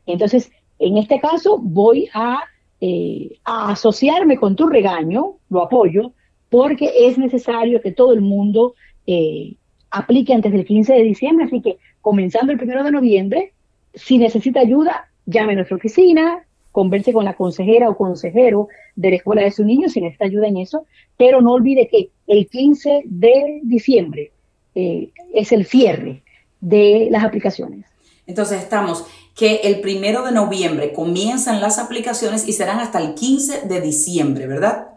Entonces, 0.06 0.50
en 0.78 0.98
este 0.98 1.20
caso 1.20 1.58
voy 1.58 2.08
eh, 2.80 3.38
a, 3.44 3.72
asociarme 3.72 4.38
con 4.38 4.56
tu 4.56 4.66
regaño, 4.66 5.36
lo 5.50 5.62
apoyo, 5.62 6.12
porque 6.50 6.90
es 7.06 7.18
necesario 7.18 7.80
que 7.80 7.92
todo 7.92 8.12
el 8.12 8.20
mundo 8.20 8.74
eh, 9.06 9.56
aplique 9.90 10.32
antes 10.32 10.52
del 10.52 10.64
15 10.64 10.94
de 10.94 11.02
diciembre, 11.02 11.46
así 11.46 11.60
que 11.60 11.78
comenzando 12.00 12.52
el 12.52 12.62
1 12.62 12.84
de 12.84 12.92
noviembre, 12.92 13.52
si 13.94 14.18
necesita 14.18 14.60
ayuda, 14.60 15.08
llame 15.26 15.52
a 15.52 15.56
nuestra 15.56 15.76
oficina, 15.76 16.44
converse 16.72 17.12
con 17.12 17.24
la 17.24 17.34
consejera 17.34 17.88
o 17.88 17.96
consejero 17.96 18.68
de 18.94 19.10
la 19.10 19.16
escuela 19.16 19.42
de 19.42 19.50
su 19.50 19.64
niño 19.64 19.88
si 19.88 20.00
necesita 20.00 20.26
ayuda 20.26 20.48
en 20.48 20.58
eso, 20.58 20.86
pero 21.16 21.40
no 21.40 21.52
olvide 21.52 21.88
que 21.88 22.10
el 22.26 22.48
15 22.48 23.02
de 23.04 23.60
diciembre 23.64 24.32
eh, 24.74 25.10
es 25.34 25.52
el 25.52 25.66
cierre 25.66 26.22
de 26.60 27.08
las 27.10 27.24
aplicaciones. 27.24 27.86
Entonces 28.26 28.62
estamos 28.62 29.06
que 29.34 29.56
el 29.64 29.80
primero 29.80 30.24
de 30.24 30.32
noviembre 30.32 30.92
comienzan 30.92 31.60
las 31.60 31.78
aplicaciones 31.78 32.46
y 32.46 32.52
serán 32.52 32.80
hasta 32.80 33.00
el 33.00 33.14
15 33.14 33.66
de 33.66 33.80
diciembre, 33.80 34.46
¿verdad? 34.46 34.88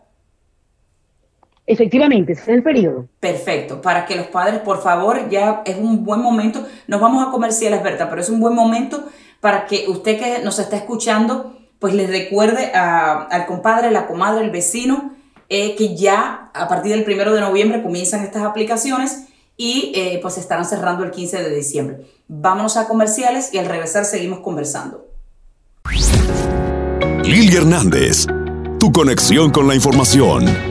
Efectivamente, 1.71 2.33
ese 2.33 2.41
es 2.41 2.47
el 2.49 2.63
periodo. 2.63 3.07
Perfecto, 3.21 3.81
para 3.81 4.05
que 4.05 4.17
los 4.17 4.27
padres, 4.27 4.59
por 4.59 4.81
favor, 4.81 5.29
ya 5.29 5.61
es 5.65 5.77
un 5.77 6.03
buen 6.03 6.21
momento, 6.21 6.67
nos 6.87 6.99
vamos 6.99 7.25
a 7.25 7.31
comerciales, 7.31 7.81
Berta, 7.81 8.09
pero 8.09 8.21
es 8.21 8.29
un 8.29 8.41
buen 8.41 8.53
momento 8.53 9.05
para 9.39 9.65
que 9.67 9.85
usted 9.87 10.19
que 10.19 10.43
nos 10.43 10.59
está 10.59 10.75
escuchando, 10.75 11.55
pues 11.79 11.93
les 11.93 12.09
recuerde 12.09 12.73
al 12.73 13.45
compadre, 13.45 13.89
la 13.89 14.05
comadre, 14.05 14.43
el 14.43 14.51
vecino, 14.51 15.13
eh, 15.47 15.75
que 15.75 15.95
ya 15.95 16.51
a 16.53 16.67
partir 16.67 16.91
del 16.91 17.05
primero 17.05 17.33
de 17.33 17.39
noviembre 17.39 17.81
comienzan 17.81 18.23
estas 18.23 18.43
aplicaciones 18.43 19.27
y 19.55 19.93
eh, 19.95 20.19
pues 20.21 20.37
estarán 20.37 20.65
cerrando 20.65 21.05
el 21.05 21.11
15 21.11 21.41
de 21.41 21.55
diciembre. 21.55 21.97
Vámonos 22.27 22.75
a 22.75 22.85
comerciales 22.85 23.53
y 23.53 23.59
al 23.59 23.65
regresar 23.67 24.03
seguimos 24.03 24.39
conversando. 24.39 25.07
Lili 27.23 27.55
Hernández, 27.55 28.27
tu 28.77 28.91
conexión 28.91 29.51
con 29.51 29.69
la 29.69 29.75
información. 29.75 30.70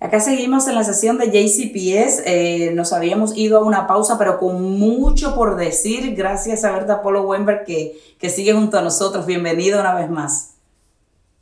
Acá 0.00 0.20
seguimos 0.20 0.68
en 0.68 0.76
la 0.76 0.84
sesión 0.84 1.18
de 1.18 1.26
JCPS. 1.26 2.22
Eh, 2.26 2.72
nos 2.74 2.92
habíamos 2.92 3.36
ido 3.36 3.58
a 3.58 3.64
una 3.64 3.86
pausa, 3.86 4.16
pero 4.16 4.38
con 4.38 4.78
mucho 4.78 5.34
por 5.34 5.56
decir. 5.56 6.14
Gracias 6.14 6.64
a 6.64 6.72
Berta 6.72 7.02
Polo 7.02 7.22
Wember 7.22 7.64
que, 7.66 7.96
que 8.18 8.28
sigue 8.28 8.52
junto 8.52 8.78
a 8.78 8.82
nosotros. 8.82 9.26
Bienvenido 9.26 9.80
una 9.80 9.94
vez 9.94 10.08
más. 10.08 10.56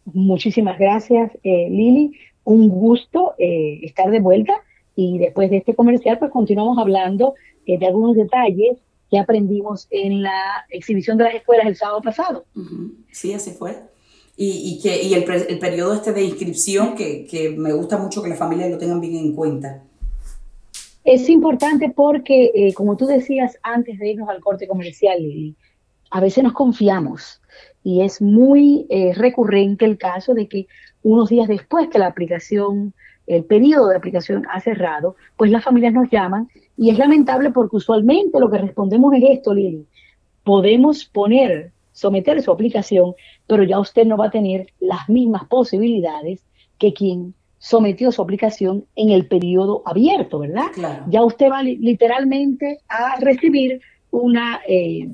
Muchísimas 0.07 0.79
gracias, 0.79 1.33
eh, 1.43 1.69
Lili. 1.71 2.13
Un 2.45 2.69
gusto 2.69 3.35
estar 3.39 4.09
de 4.11 4.21
vuelta 4.21 4.55
y 4.97 5.19
después 5.19 5.51
de 5.51 5.59
este 5.59 5.75
comercial, 5.75 6.19
pues 6.19 6.33
continuamos 6.33 6.79
hablando 6.79 7.35
eh, 7.67 7.79
de 7.79 7.87
algunos 7.87 8.17
detalles 8.17 8.79
que 9.11 9.19
aprendimos 9.19 9.87
en 9.91 10.23
la 10.23 10.65
exhibición 10.71 11.19
de 11.19 11.25
las 11.25 11.35
escuelas 11.35 11.67
el 11.67 11.77
sábado 11.77 12.01
pasado. 12.01 12.45
Sí, 13.13 13.33
así 13.35 13.53
fue. 13.53 13.77
Y, 14.38 14.81
que, 14.83 15.02
y 15.02 15.14
el, 15.14 15.25
el, 15.49 15.59
periodo 15.59 15.95
este 15.95 16.12
de 16.12 16.23
inscripción, 16.23 16.95
que, 16.95 17.25
que, 17.25 17.50
me 17.50 17.73
gusta 17.73 17.97
mucho 17.97 18.23
que 18.23 18.28
las 18.28 18.38
familias 18.38 18.71
lo 18.71 18.76
tengan 18.76 19.00
bien 19.00 19.16
en 19.16 19.35
cuenta. 19.35 19.83
Es 21.05 21.31
importante 21.31 21.88
porque, 21.88 22.52
eh, 22.55 22.75
como 22.75 22.99
tú 22.99 23.07
decías 23.07 23.57
antes 23.62 23.99
de 23.99 24.11
irnos 24.11 24.28
al 24.28 24.40
corte 24.40 24.69
comercial, 24.69 25.19
a 26.11 26.21
veces 26.21 26.45
nos 26.45 26.52
confiamos 26.52 27.40
y 27.83 28.02
es 28.02 28.21
muy 28.21 28.87
eh, 28.90 29.14
recurrente 29.14 29.87
el 29.87 29.97
caso 29.97 30.35
de 30.35 30.49
que 30.49 30.66
unos 31.02 31.31
días 31.31 31.49
después 31.49 31.88
que 31.88 31.99
la 31.99 32.09
aplicación 32.09 32.93
el 33.26 33.45
periodo 33.45 33.88
de 33.88 33.97
aplicación 33.97 34.45
ha 34.50 34.61
cerrado, 34.61 35.16
pues 35.37 35.50
las 35.50 35.64
familias 35.64 35.93
nos 35.93 36.11
llaman 36.11 36.49
y 36.76 36.90
es 36.90 36.99
lamentable 36.99 37.50
porque 37.50 37.76
usualmente 37.76 38.38
lo 38.38 38.50
que 38.50 38.59
respondemos 38.59 39.14
es 39.14 39.25
esto, 39.28 39.52
Lili. 39.52 39.85
Podemos 40.45 41.05
poner, 41.05 41.73
someter 41.97 42.43
su 42.43 42.50
aplicación, 42.50 43.15
pero 43.47 43.62
ya 43.62 43.81
usted 43.81 44.05
no 44.05 44.19
va 44.19 44.26
a 44.26 44.31
tener 44.31 44.67
las 44.81 45.09
mismas 45.09 45.47
posibilidades 45.47 46.45
que 46.79 46.93
quien 46.93 47.33
sometió 47.59 48.12
su 48.12 48.21
aplicación 48.21 48.85
en 48.97 49.11
el 49.11 49.26
periodo 49.26 49.83
abierto, 49.87 50.41
¿verdad? 50.41 50.67
Ya 51.09 51.25
usted 51.25 51.50
va 51.50 51.62
literalmente 51.62 52.81
a 52.87 53.19
recibir 53.19 53.81
una, 54.11 54.61
eh, 54.69 55.09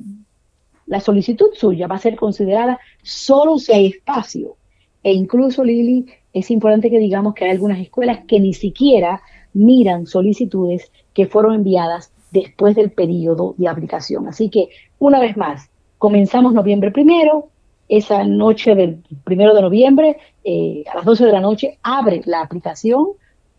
la 0.86 0.98
solicitud 0.98 1.50
suya 1.54 1.86
va 1.86 1.94
a 1.94 2.00
ser 2.00 2.16
considerada 2.16 2.80
solo 3.02 3.58
si 3.58 3.72
hay 3.72 3.86
espacio. 3.86 4.56
E 5.04 5.12
incluso, 5.12 5.62
Lili, 5.62 6.06
es 6.32 6.50
importante 6.50 6.90
que 6.90 6.98
digamos 6.98 7.34
que 7.34 7.44
hay 7.44 7.52
algunas 7.52 7.78
escuelas 7.78 8.24
que 8.26 8.40
ni 8.40 8.54
siquiera 8.54 9.22
miran 9.54 10.06
solicitudes 10.06 10.90
que 11.14 11.26
fueron 11.26 11.54
enviadas 11.54 12.12
después 12.32 12.74
del 12.74 12.90
periodo 12.90 13.54
de 13.56 13.68
aplicación. 13.68 14.26
Así 14.26 14.50
que, 14.50 14.68
una 14.98 15.20
vez 15.20 15.36
más, 15.36 15.70
comenzamos 16.02 16.52
noviembre 16.52 16.90
primero, 16.90 17.46
esa 17.88 18.24
noche 18.24 18.74
del 18.74 19.04
primero 19.22 19.54
de 19.54 19.62
noviembre, 19.62 20.16
eh, 20.42 20.82
a 20.92 20.96
las 20.96 21.04
12 21.04 21.26
de 21.26 21.30
la 21.30 21.40
noche, 21.40 21.78
abre 21.84 22.22
la 22.24 22.40
aplicación, 22.40 23.06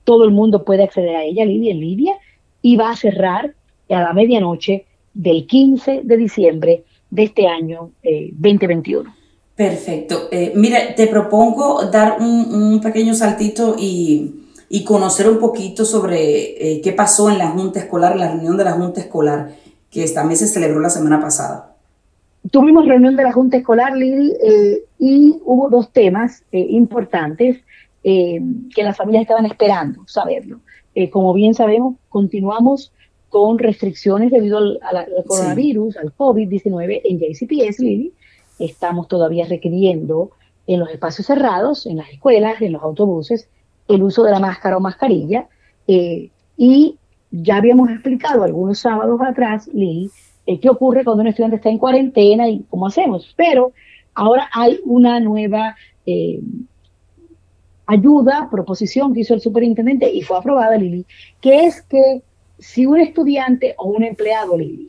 todo 0.04 0.26
el 0.26 0.32
mundo 0.32 0.66
puede 0.66 0.84
acceder 0.84 1.16
a 1.16 1.24
ella, 1.24 1.46
Lidia 1.46 1.72
en 1.72 1.80
Libia, 1.80 2.16
y 2.62 2.76
va 2.76 2.90
a 2.90 2.98
cerrar 2.98 3.54
a 3.90 4.02
la 4.02 4.12
medianoche 4.12 4.86
del 5.14 5.48
15 5.48 6.02
de 6.04 6.18
diciembre 6.18 6.84
de 7.10 7.24
este 7.24 7.48
año 7.48 7.92
2021. 8.04 9.10
Eh, 9.10 9.14
Perfecto. 9.56 10.28
Eh, 10.30 10.52
mira, 10.54 10.96
te 10.96 11.08
propongo 11.08 11.86
dar 11.86 12.18
un, 12.20 12.82
pequeño 12.82 13.14
saltito 13.16 13.78
y, 13.80 14.42
conocer 14.86 15.30
un 15.30 15.40
poquito 15.40 15.86
sobre 15.86 16.74
eh, 16.74 16.82
qué 16.82 16.92
pasó 16.92 17.30
en 17.30 17.38
la 17.38 17.52
Junta 17.52 17.80
Escolar, 17.80 18.18
la 18.18 18.34
reunión 18.34 18.58
de 18.58 18.66
la 18.66 18.74
Junta 18.74 19.00
Escolar, 19.00 19.56
que 19.90 20.06
también 20.10 20.38
se 20.38 20.48
celebró 20.48 20.82
la 20.82 20.90
semana 20.90 21.22
pasada. 21.22 21.73
Tuvimos 22.52 22.86
reunión 22.86 23.16
de 23.16 23.24
la 23.24 23.32
Junta 23.32 23.58
Escolar, 23.58 23.96
Lili, 23.96 24.34
eh, 24.44 24.84
y 25.00 25.40
hubo 25.46 25.70
dos 25.70 25.92
temas 25.92 26.44
importantes 26.52 27.62
que 28.04 28.84
las 28.84 28.98
familias 28.98 29.22
estaban 29.22 29.46
esperando 29.46 30.04
saberlo. 30.08 30.60
como 31.10 31.34
bien 31.34 31.54
sabemos, 31.54 31.96
continuamos 32.10 32.92
con 33.30 33.58
restricciones 33.58 34.30
debido 34.30 34.58
al, 34.58 34.80
coronavirus, 35.26 35.96
al 35.96 36.14
COVID-19 36.14 37.02
en 37.06 37.20
JCPS, 37.20 37.80
Lili 37.80 38.14
estamos 38.60 39.08
todavía 39.08 39.46
requiriendo 39.46 40.32
en 40.68 40.80
los 40.80 40.90
espacios 40.90 41.28
cerrados, 41.28 41.86
en 41.86 41.98
las 41.98 42.10
escuelas, 42.10 42.62
en 42.62 42.74
los 42.74 42.84
autobuses, 42.84 43.50
el 43.88 44.04
uso 44.04 44.24
de 44.24 44.32
la 44.32 44.40
máscara 44.40 44.78
o 44.78 44.80
mascarilla. 44.80 45.48
Eh, 45.88 46.30
y 46.58 46.98
ya 47.32 47.58
habíamos 47.58 47.90
explicado 47.90 48.44
algunos 48.44 48.80
sábados 48.80 49.20
atrás, 49.22 49.68
eh, 49.74 50.08
qué 50.46 50.70
ocurre 50.70 51.04
cuando 51.04 51.22
un 51.22 51.28
estudiante 51.28 51.58
está 51.58 51.70
en 51.70 51.78
cuarentena 51.78 52.48
y 52.48 52.64
cómo 52.70 52.88
hacemos. 52.88 53.34
Pero 53.36 53.74
ahora 54.14 54.50
hay 54.54 54.80
una 54.86 55.20
nueva 55.20 55.76
eh, 56.06 56.40
ayuda, 57.86 58.50
proposición 58.52 59.14
que 59.14 59.22
hizo 59.22 59.34
el 59.34 59.42
superintendente 59.42 60.12
y 60.12 60.22
fue 60.22 60.38
aprobada, 60.38 60.78
Lili, 60.78 61.06
que 61.42 61.66
es 61.66 61.82
que 61.82 62.22
si 62.60 62.86
un 62.86 63.00
estudiante 63.00 63.76
o 63.78 63.88
un 63.90 64.04
empleado, 64.04 64.58
Lili, 64.58 64.88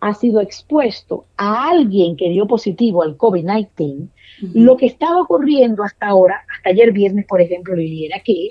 ha 0.00 0.12
sido 0.14 0.40
expuesto 0.40 1.24
a 1.36 1.70
alguien 1.70 2.16
que 2.16 2.28
dio 2.28 2.46
positivo 2.46 3.02
al 3.02 3.16
COVID-19, 3.16 4.08
lo 4.52 4.76
que 4.76 4.86
estaba 4.86 5.22
ocurriendo 5.22 5.82
hasta 5.82 6.08
ahora, 6.08 6.44
hasta 6.54 6.70
ayer 6.70 6.92
viernes, 6.92 7.24
por 7.26 7.40
ejemplo, 7.40 7.74
Lili, 7.74 8.06
era 8.06 8.20
que 8.20 8.50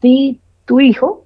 si 0.00 0.38
tu 0.66 0.80
hijo 0.80 1.24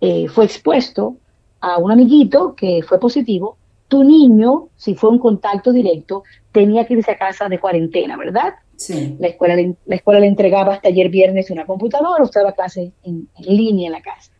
eh, 0.00 0.28
fue 0.28 0.44
expuesto 0.44 1.16
a 1.60 1.78
un 1.78 1.90
amiguito 1.90 2.54
que 2.54 2.82
fue 2.82 2.98
positivo, 2.98 3.56
tu 3.88 4.02
niño, 4.02 4.68
si 4.76 4.94
fue 4.94 5.10
un 5.10 5.18
contacto 5.18 5.72
directo, 5.72 6.24
tenía 6.52 6.86
que 6.86 6.94
irse 6.94 7.12
a 7.12 7.18
casa 7.18 7.48
de 7.48 7.60
cuarentena, 7.60 8.16
¿verdad? 8.16 8.54
Sí. 8.76 9.16
La 9.18 9.28
escuela, 9.28 9.54
le, 9.54 9.76
la 9.86 9.96
escuela 9.96 10.20
le 10.20 10.26
entregaba 10.26 10.74
hasta 10.74 10.88
ayer 10.88 11.08
viernes 11.08 11.50
una 11.50 11.66
computadora, 11.66 12.22
usted 12.22 12.40
daba 12.40 12.52
clase 12.52 12.92
en, 13.04 13.28
línea 13.38 13.86
en 13.86 13.92
la 13.92 14.02
casa. 14.02 14.32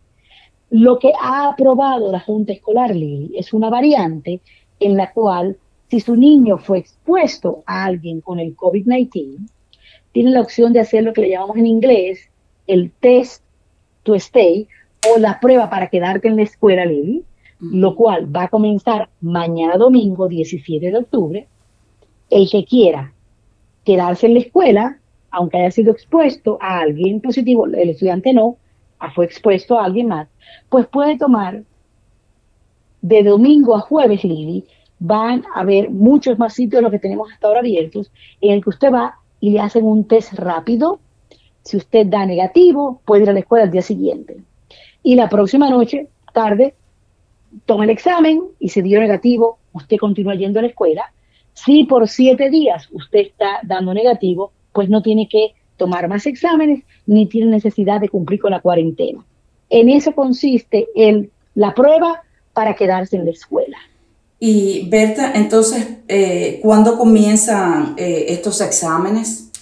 Lo 0.71 0.99
que 0.99 1.13
ha 1.21 1.49
aprobado 1.49 2.11
la 2.11 2.21
Junta 2.21 2.53
Escolar, 2.53 2.95
Lili, 2.95 3.33
es 3.37 3.53
una 3.53 3.71
variante 3.71 4.41
en 4.81 4.97
la 4.97 5.13
cual, 5.13 5.57
si 5.89 6.01
su 6.01 6.17
niño 6.17 6.59
fue 6.59 6.79
expuesto 6.79 7.63
a 7.67 7.85
alguien 7.85 8.21
con 8.21 8.41
el 8.41 8.57
COVID-19, 8.57 9.49
tiene 10.13 10.31
la 10.31 10.41
opción 10.41 10.73
de 10.73 10.81
hacer 10.81 11.05
lo 11.05 11.13
que 11.13 11.21
le 11.21 11.31
llamamos 11.31 11.57
en 11.57 11.67
inglés 11.67 12.31
el 12.67 12.91
test 13.01 13.43
to 14.03 14.15
stay 14.15 14.67
o 15.09 15.19
la 15.19 15.41
prueba 15.41 15.71
para 15.71 15.89
quedarte 15.89 16.29
en 16.29 16.37
la 16.37 16.43
escuela, 16.43 16.85
Lili, 16.85 17.25
lo 17.61 17.95
cual 17.95 18.35
va 18.35 18.45
a 18.45 18.49
comenzar 18.49 19.09
mañana 19.21 19.77
domingo 19.77 20.29
17 20.29 20.91
de 20.91 20.97
octubre. 20.97 21.49
El 22.29 22.51
que 22.51 22.65
quiera 22.65 23.13
quedarse 23.85 24.27
en 24.27 24.35
la 24.35 24.41
escuela, 24.41 24.99
aunque 25.31 25.59
haya 25.59 25.71
sido 25.71 25.93
expuesto 25.93 26.59
a 26.61 26.81
alguien 26.81 27.21
positivo, 27.21 27.67
el 27.67 27.91
estudiante 27.91 28.33
no, 28.33 28.57
fue 29.15 29.25
expuesto 29.25 29.79
a 29.79 29.85
alguien 29.85 30.09
más, 30.09 30.29
pues 30.69 30.87
puede 30.87 31.19
tomar 31.19 31.63
de 33.03 33.23
domingo 33.23 33.77
a 33.77 33.81
jueves, 33.81 34.25
Lili, 34.25 34.65
van 34.99 35.45
a 35.55 35.61
haber 35.61 35.91
muchos 35.91 36.39
más 36.39 36.55
sitios 36.55 36.79
de 36.79 36.83
los 36.83 36.91
que 36.91 36.99
tenemos 36.99 37.31
hasta 37.31 37.47
ahora 37.47 37.61
abiertos, 37.61 38.11
en 38.41 38.53
el 38.53 38.63
que 38.63 38.71
usted 38.71 38.93
va 38.93 39.17
y 39.41 39.51
le 39.51 39.61
hacen 39.61 39.85
un 39.85 40.05
test 40.05 40.33
rápido. 40.35 41.01
Si 41.63 41.77
usted 41.77 42.07
da 42.07 42.25
negativo, 42.27 43.01
puede 43.05 43.25
ir 43.25 43.31
a 43.31 43.33
la 43.33 43.41
escuela 43.41 43.65
al 43.65 43.71
día 43.71 43.83
siguiente. 43.83 44.39
Y 45.07 45.15
la 45.15 45.29
próxima 45.29 45.71
noche, 45.71 46.09
tarde, 46.35 46.75
toma 47.65 47.85
el 47.85 47.91
examen 47.91 48.43
y 48.59 48.71
si 48.71 48.83
dio 48.83 48.99
negativo, 48.99 49.59
usted 49.73 49.99
continúa 49.99 50.35
yendo 50.35 50.59
a 50.59 50.63
la 50.63 50.69
escuela. 50.69 51.13
Si 51.55 51.85
por 51.85 52.09
siete 52.09 52.51
días 52.51 52.89
usted 52.91 53.21
está 53.21 53.61
dando 53.63 53.95
negativo, 53.95 54.51
pues 54.73 54.89
no 54.89 55.03
tiene 55.03 55.29
que 55.29 55.55
tomar 55.77 56.09
más 56.09 56.27
exámenes 56.27 56.83
ni 57.07 57.27
tiene 57.27 57.53
necesidad 57.53 58.01
de 58.01 58.09
cumplir 58.09 58.41
con 58.41 58.51
la 58.51 58.59
cuarentena. 58.59 59.25
En 59.71 59.91
eso 59.91 60.11
consiste 60.11 60.89
el, 60.97 61.31
la 61.55 61.73
prueba 61.73 62.25
para 62.53 62.75
quedarse 62.75 63.15
en 63.15 63.27
la 63.27 63.31
escuela. 63.31 63.77
Y 64.41 64.89
Berta, 64.89 65.35
entonces, 65.37 65.99
eh, 66.09 66.59
¿cuándo 66.65 66.99
comienzan 66.99 67.95
eh, 67.97 68.27
estos 68.31 68.61
exámenes? 68.61 69.53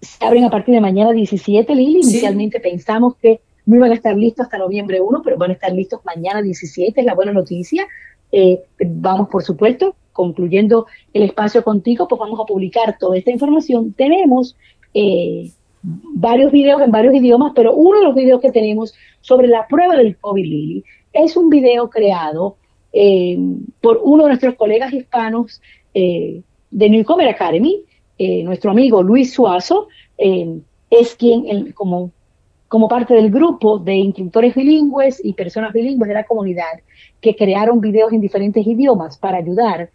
Se 0.00 0.24
abren 0.24 0.42
a 0.42 0.50
partir 0.50 0.74
de 0.74 0.80
mañana 0.80 1.12
17, 1.12 1.72
Lili. 1.72 2.00
Inicialmente 2.00 2.58
pensamos 2.58 3.14
que 3.22 3.40
no 3.66 3.76
iban 3.76 3.90
a 3.90 3.94
estar 3.94 4.16
listos 4.16 4.44
hasta 4.44 4.58
noviembre 4.58 5.00
1, 5.00 5.22
pero 5.22 5.36
van 5.36 5.50
a 5.50 5.54
estar 5.54 5.72
listos 5.72 6.00
mañana 6.04 6.42
17, 6.42 7.00
es 7.00 7.06
la 7.06 7.14
buena 7.14 7.32
noticia. 7.32 7.86
Eh, 8.30 8.62
vamos, 8.86 9.28
por 9.28 9.42
supuesto, 9.42 9.96
concluyendo 10.12 10.86
el 11.12 11.22
espacio 11.22 11.64
contigo, 11.64 12.06
pues 12.08 12.18
vamos 12.18 12.38
a 12.40 12.44
publicar 12.44 12.98
toda 12.98 13.16
esta 13.16 13.30
información. 13.30 13.92
Tenemos 13.92 14.56
eh, 14.92 15.50
varios 15.82 16.52
videos 16.52 16.82
en 16.82 16.90
varios 16.90 17.14
idiomas, 17.14 17.52
pero 17.54 17.74
uno 17.74 17.98
de 17.98 18.04
los 18.04 18.14
videos 18.14 18.40
que 18.40 18.52
tenemos 18.52 18.94
sobre 19.20 19.48
la 19.48 19.66
prueba 19.66 19.96
del 19.96 20.16
COVID, 20.18 20.44
Lili, 20.44 20.84
es 21.12 21.36
un 21.36 21.48
video 21.48 21.88
creado 21.88 22.56
eh, 22.92 23.38
por 23.80 24.00
uno 24.02 24.24
de 24.24 24.30
nuestros 24.30 24.54
colegas 24.56 24.92
hispanos 24.92 25.60
de 25.94 26.90
Newcomer 26.90 27.28
Academy, 27.28 27.84
nuestro 28.18 28.72
amigo 28.72 29.00
Luis 29.00 29.32
Suazo, 29.32 29.86
es 30.18 31.14
quien, 31.14 31.70
como 31.70 32.10
como 32.74 32.88
parte 32.88 33.14
del 33.14 33.30
grupo 33.30 33.78
de 33.78 33.94
instructores 33.94 34.52
bilingües 34.52 35.24
y 35.24 35.34
personas 35.34 35.72
bilingües 35.72 36.08
de 36.08 36.14
la 36.14 36.24
comunidad 36.24 36.80
que 37.20 37.36
crearon 37.36 37.80
videos 37.80 38.12
en 38.12 38.20
diferentes 38.20 38.66
idiomas 38.66 39.16
para 39.16 39.38
ayudar 39.38 39.90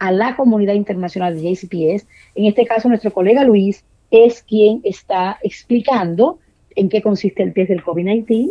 a 0.00 0.10
la 0.10 0.34
comunidad 0.34 0.74
internacional 0.74 1.36
de 1.36 1.54
JCPS. 1.54 2.08
En 2.34 2.46
este 2.46 2.66
caso, 2.66 2.88
nuestro 2.88 3.12
colega 3.12 3.44
Luis 3.44 3.84
es 4.10 4.42
quien 4.42 4.80
está 4.82 5.38
explicando 5.44 6.40
en 6.74 6.88
qué 6.88 7.02
consiste 7.02 7.40
el 7.44 7.54
test 7.54 7.68
del 7.68 7.84
COVID-19, 7.84 8.50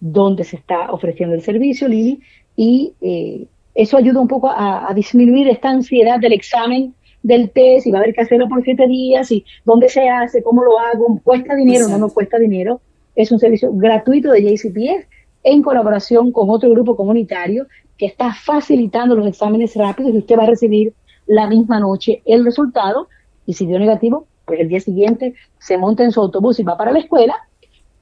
dónde 0.00 0.42
se 0.42 0.56
está 0.56 0.90
ofreciendo 0.90 1.36
el 1.36 1.42
servicio, 1.42 1.86
Lili, 1.86 2.18
y 2.56 2.94
eh, 3.00 3.46
eso 3.76 3.96
ayuda 3.96 4.20
un 4.20 4.26
poco 4.26 4.50
a, 4.50 4.92
disminuir 4.92 5.46
esta 5.46 5.70
ansiedad 5.70 6.18
del 6.18 6.32
examen 6.32 6.96
del 7.22 7.48
test, 7.50 7.86
y 7.86 7.92
va 7.92 7.98
a 7.98 8.02
haber 8.02 8.12
que 8.12 8.22
hacerlo 8.22 8.48
por 8.48 8.64
siete 8.64 8.88
días, 8.88 9.30
y 9.30 9.44
dónde 9.64 9.88
se 9.88 10.08
hace, 10.08 10.42
cómo 10.42 10.64
lo 10.64 10.80
hago, 10.80 11.20
cuesta 11.22 11.54
dinero, 11.54 11.86
no, 11.86 11.96
no 11.96 12.08
cuesta 12.08 12.36
dinero, 12.36 12.80
es 13.14 13.32
un 13.32 13.38
servicio 13.38 13.70
gratuito 13.72 14.30
de 14.30 14.42
JCPS 14.42 15.06
en 15.42 15.62
colaboración 15.62 16.32
con 16.32 16.50
otro 16.50 16.70
grupo 16.70 16.96
comunitario 16.96 17.66
que 17.96 18.06
está 18.06 18.32
facilitando 18.32 19.14
los 19.14 19.26
exámenes 19.26 19.74
rápidos 19.74 20.14
y 20.14 20.18
usted 20.18 20.38
va 20.38 20.44
a 20.44 20.46
recibir 20.46 20.94
la 21.26 21.46
misma 21.46 21.80
noche 21.80 22.22
el 22.24 22.44
resultado. 22.44 23.08
Y 23.46 23.54
si 23.54 23.66
dio 23.66 23.78
negativo, 23.78 24.26
pues 24.44 24.60
el 24.60 24.68
día 24.68 24.80
siguiente 24.80 25.34
se 25.58 25.78
monta 25.78 26.04
en 26.04 26.12
su 26.12 26.20
autobús 26.20 26.58
y 26.58 26.62
va 26.62 26.76
para 26.76 26.92
la 26.92 26.98
escuela. 26.98 27.34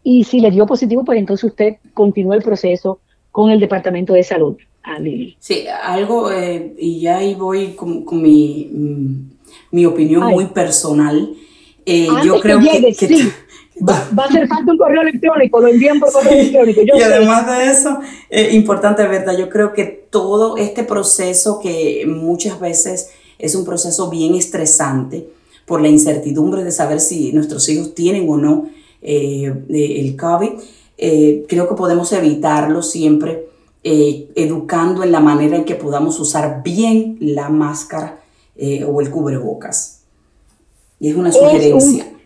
Y 0.02 0.24
si 0.24 0.40
le 0.40 0.50
dio 0.50 0.66
positivo, 0.66 1.04
pues 1.04 1.18
entonces 1.18 1.50
usted 1.50 1.76
continúa 1.94 2.36
el 2.36 2.42
proceso 2.42 3.00
con 3.30 3.50
el 3.50 3.60
Departamento 3.60 4.12
de 4.12 4.22
Salud. 4.22 4.56
Ah, 4.82 4.98
Sí, 5.38 5.66
algo, 5.82 6.32
eh, 6.32 6.74
y 6.78 7.00
ya 7.00 7.18
ahí 7.18 7.34
voy 7.34 7.74
con, 7.74 8.04
mi, 8.22 8.70
mm, 8.72 9.30
mi 9.72 9.84
opinión 9.84 10.30
muy 10.30 10.46
personal. 10.46 11.34
Eh, 11.84 12.08
yo 12.24 12.40
creo 12.40 12.60
que, 12.60 12.94
Va, 13.86 14.08
a 14.24 14.26
hacer 14.26 14.48
falta 14.48 14.72
un 14.72 14.78
correo 14.78 15.02
electrónico, 15.02 15.60
lo 15.60 15.68
envían 15.68 16.00
por 16.00 16.12
correo 16.12 16.32
electrónico. 16.32 16.80
y 16.84 17.02
además 17.02 17.46
de 17.46 17.70
eso, 17.70 17.98
es 18.28 18.54
importante, 18.54 19.06
¿verdad? 19.06 19.36
Yo 19.36 19.48
creo 19.48 19.72
que 19.72 19.84
todo 19.84 20.56
este 20.56 20.84
proceso 20.84 21.60
que 21.60 22.04
muchas 22.06 22.58
veces 22.58 23.10
es 23.38 23.54
un 23.54 23.64
proceso 23.64 24.10
bien 24.10 24.34
estresante 24.34 25.28
por 25.64 25.80
la 25.80 25.88
incertidumbre 25.88 26.64
de 26.64 26.72
saber 26.72 26.98
si 26.98 27.32
nuestros 27.32 27.68
hijos 27.68 27.94
tienen 27.94 28.28
o 28.28 28.36
no 28.36 28.68
eh, 29.02 29.52
el 29.68 30.16
COVID, 30.16 30.50
eh, 30.96 31.44
creo 31.48 31.68
que 31.68 31.74
podemos 31.74 32.12
evitarlo 32.12 32.82
siempre 32.82 33.46
eh, 33.84 34.28
educando 34.34 35.04
en 35.04 35.12
la 35.12 35.20
manera 35.20 35.56
en 35.56 35.64
que 35.64 35.76
podamos 35.76 36.18
usar 36.18 36.62
bien 36.64 37.16
la 37.20 37.48
máscara 37.48 38.20
o 38.88 39.00
el 39.00 39.08
cubrebocas. 39.08 40.00
Y 40.98 41.10
es 41.10 41.14
una 41.14 41.30
sugerencia. 41.30 42.17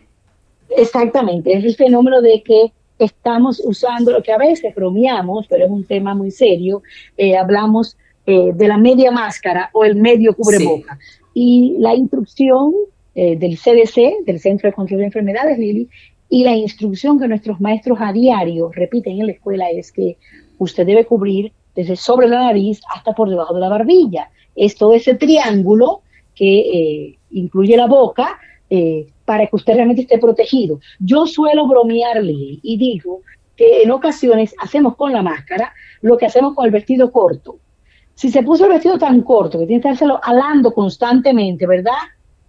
Exactamente, 0.77 1.53
es 1.53 1.63
el 1.63 1.75
fenómeno 1.75 2.21
de 2.21 2.43
que 2.43 2.71
estamos 2.99 3.61
usando 3.63 4.11
lo 4.11 4.23
que 4.23 4.31
a 4.31 4.37
veces 4.37 4.73
bromeamos, 4.75 5.47
pero 5.47 5.65
es 5.65 5.71
un 5.71 5.83
tema 5.83 6.13
muy 6.13 6.31
serio, 6.31 6.83
eh, 7.17 7.35
hablamos 7.35 7.97
eh, 8.25 8.51
de 8.53 8.67
la 8.67 8.77
media 8.77 9.11
máscara 9.11 9.69
o 9.73 9.83
el 9.83 9.95
medio 9.95 10.35
cubreboca. 10.35 10.97
Y 11.33 11.75
la 11.79 11.95
instrucción 11.95 12.73
eh, 13.15 13.35
del 13.35 13.57
CDC, 13.57 14.25
del 14.25 14.39
Centro 14.39 14.69
de 14.69 14.73
Control 14.73 14.99
de 14.99 15.05
Enfermedades, 15.05 15.57
Lili, 15.57 15.89
y 16.29 16.43
la 16.43 16.55
instrucción 16.55 17.19
que 17.19 17.27
nuestros 17.27 17.59
maestros 17.59 17.99
a 18.01 18.13
diario 18.13 18.71
repiten 18.71 19.19
en 19.19 19.27
la 19.27 19.33
escuela 19.33 19.69
es 19.69 19.91
que 19.91 20.17
usted 20.57 20.85
debe 20.85 21.05
cubrir 21.05 21.51
desde 21.75 21.95
sobre 21.95 22.27
la 22.27 22.39
nariz 22.39 22.81
hasta 22.93 23.13
por 23.13 23.29
debajo 23.29 23.53
de 23.53 23.59
la 23.59 23.69
barbilla. 23.69 24.29
Es 24.55 24.75
todo 24.75 24.93
ese 24.93 25.15
triángulo 25.15 26.01
que 26.35 27.17
incluye 27.31 27.77
la 27.77 27.85
boca, 27.85 28.39
para 29.25 29.47
que 29.47 29.55
usted 29.55 29.75
realmente 29.75 30.03
esté 30.03 30.17
protegido. 30.17 30.79
Yo 30.99 31.25
suelo 31.25 31.67
bromearle 31.67 32.59
y 32.61 32.77
digo 32.77 33.21
que 33.55 33.83
en 33.83 33.91
ocasiones 33.91 34.53
hacemos 34.59 34.95
con 34.95 35.13
la 35.13 35.21
máscara 35.21 35.73
lo 36.01 36.17
que 36.17 36.25
hacemos 36.25 36.55
con 36.55 36.65
el 36.65 36.71
vestido 36.71 37.11
corto. 37.11 37.57
Si 38.15 38.29
se 38.29 38.43
puso 38.43 38.65
el 38.65 38.71
vestido 38.71 38.97
tan 38.97 39.21
corto 39.21 39.59
que 39.59 39.65
tiene 39.65 39.81
que 39.81 39.89
estárselo 39.89 40.19
alando 40.23 40.73
constantemente, 40.73 41.65
¿verdad? 41.65 41.91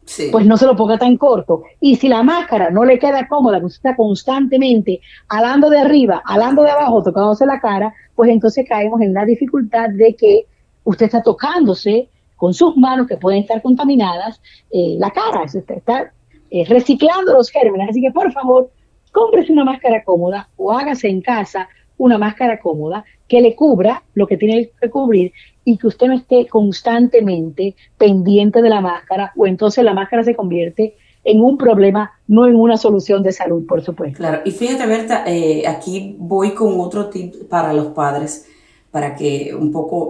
Sí. 0.04 0.28
Pues 0.30 0.44
no 0.44 0.58
se 0.58 0.66
lo 0.66 0.76
ponga 0.76 0.98
tan 0.98 1.16
corto. 1.16 1.62
Y 1.80 1.96
si 1.96 2.08
la 2.08 2.22
máscara 2.22 2.70
no 2.70 2.84
le 2.84 2.98
queda 2.98 3.26
cómoda, 3.26 3.58
que 3.58 3.66
usted 3.66 3.88
está 3.88 3.96
constantemente 3.96 5.00
alando 5.28 5.70
de 5.70 5.78
arriba, 5.78 6.22
alando 6.26 6.62
de 6.62 6.70
abajo, 6.70 7.02
tocándose 7.02 7.46
la 7.46 7.60
cara, 7.60 7.94
pues 8.14 8.30
entonces 8.30 8.66
caemos 8.68 9.00
en 9.00 9.14
la 9.14 9.24
dificultad 9.24 9.88
de 9.90 10.14
que 10.14 10.46
usted 10.84 11.06
está 11.06 11.22
tocándose 11.22 12.08
con 12.36 12.54
sus 12.54 12.76
manos 12.76 13.06
que 13.06 13.16
pueden 13.16 13.40
estar 13.40 13.62
contaminadas 13.62 14.40
eh, 14.70 14.96
la 14.98 15.10
cara. 15.10 15.44
Está, 15.44 16.12
eh, 16.50 16.64
reciclando 16.68 17.32
los 17.32 17.50
gérmenes. 17.50 17.90
Así 17.90 18.00
que 18.00 18.10
por 18.10 18.30
favor, 18.32 18.70
cómprese 19.12 19.52
una 19.52 19.64
máscara 19.64 20.04
cómoda 20.04 20.48
o 20.56 20.72
hágase 20.72 21.08
en 21.08 21.20
casa 21.20 21.68
una 21.96 22.18
máscara 22.18 22.58
cómoda 22.58 23.04
que 23.28 23.40
le 23.40 23.54
cubra 23.54 24.02
lo 24.14 24.26
que 24.26 24.36
tiene 24.36 24.70
que 24.80 24.90
cubrir 24.90 25.32
y 25.64 25.78
que 25.78 25.86
usted 25.86 26.08
no 26.08 26.14
esté 26.14 26.46
constantemente 26.46 27.74
pendiente 27.96 28.60
de 28.60 28.68
la 28.68 28.80
máscara 28.80 29.32
o 29.36 29.46
entonces 29.46 29.84
la 29.84 29.94
máscara 29.94 30.24
se 30.24 30.34
convierte 30.34 30.96
en 31.24 31.40
un 31.40 31.56
problema, 31.56 32.12
no 32.28 32.46
en 32.46 32.54
una 32.54 32.76
solución 32.76 33.22
de 33.22 33.32
salud, 33.32 33.66
por 33.66 33.82
supuesto. 33.82 34.18
Claro, 34.18 34.42
y 34.44 34.50
fíjate, 34.50 34.86
Berta, 34.86 35.24
eh, 35.26 35.66
aquí 35.66 36.16
voy 36.18 36.50
con 36.50 36.78
otro 36.80 37.08
tip 37.08 37.48
para 37.48 37.72
los 37.72 37.88
padres, 37.88 38.46
para 38.90 39.16
que 39.16 39.54
un 39.58 39.72
poco 39.72 40.08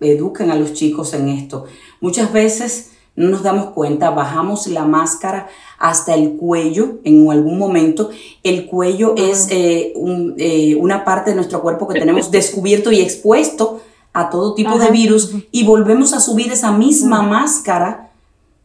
eduquen 0.00 0.50
a 0.50 0.56
los 0.56 0.72
chicos 0.72 1.14
en 1.14 1.28
esto. 1.28 1.64
Muchas 2.00 2.32
veces 2.32 2.92
no 3.16 3.28
nos 3.30 3.42
damos 3.42 3.70
cuenta, 3.70 4.10
bajamos 4.10 4.68
la 4.68 4.84
máscara 4.84 5.48
hasta 5.78 6.14
el 6.14 6.36
cuello 6.36 6.98
en 7.04 7.28
algún 7.30 7.58
momento. 7.58 8.10
El 8.44 8.66
cuello 8.66 9.14
es 9.16 9.48
eh, 9.50 9.92
una 10.78 11.04
parte 11.04 11.30
de 11.30 11.36
nuestro 11.36 11.60
cuerpo 11.60 11.88
que 11.88 11.98
tenemos 11.98 12.30
descubierto 12.30 12.92
y 12.92 13.00
expuesto 13.00 13.80
a 14.12 14.30
todo 14.30 14.54
tipo 14.54 14.78
de 14.78 14.90
virus 14.90 15.34
y 15.50 15.64
volvemos 15.64 16.12
a 16.12 16.20
subir 16.20 16.52
esa 16.52 16.72
misma 16.72 17.22
máscara 17.22 18.08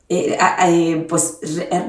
eh, 0.10 0.38
eh, 0.68 1.06
pues 1.10 1.40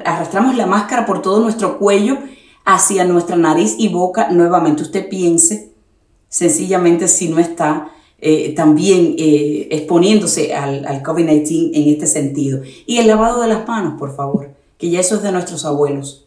arrastramos 0.04 0.56
la 0.56 0.66
máscara 0.66 1.04
por 1.04 1.20
todo 1.20 1.40
nuestro 1.40 1.78
cuello 1.78 2.18
hacia 2.64 3.04
nuestra 3.04 3.36
nariz 3.36 3.74
y 3.76 3.88
boca 3.88 4.30
nuevamente. 4.30 4.82
Usted 4.82 5.08
piense 5.08 5.72
sencillamente 6.28 7.08
si 7.08 7.28
no 7.28 7.38
está 7.38 7.90
eh, 8.26 8.54
también 8.54 9.14
exponiéndose 9.18 10.54
al, 10.54 10.86
al 10.86 11.02
COVID-19 11.02 11.70
en 11.74 11.88
este 11.90 12.06
sentido. 12.06 12.62
Y 12.86 12.98
el 12.98 13.06
lavado 13.06 13.42
de 13.42 13.48
las 13.48 13.68
manos, 13.68 13.98
por 13.98 14.16
favor, 14.16 14.50
que 14.78 14.88
ya 14.88 15.00
eso 15.00 15.16
es 15.16 15.22
de 15.22 15.30
nuestros 15.30 15.64
abuelos. 15.64 16.26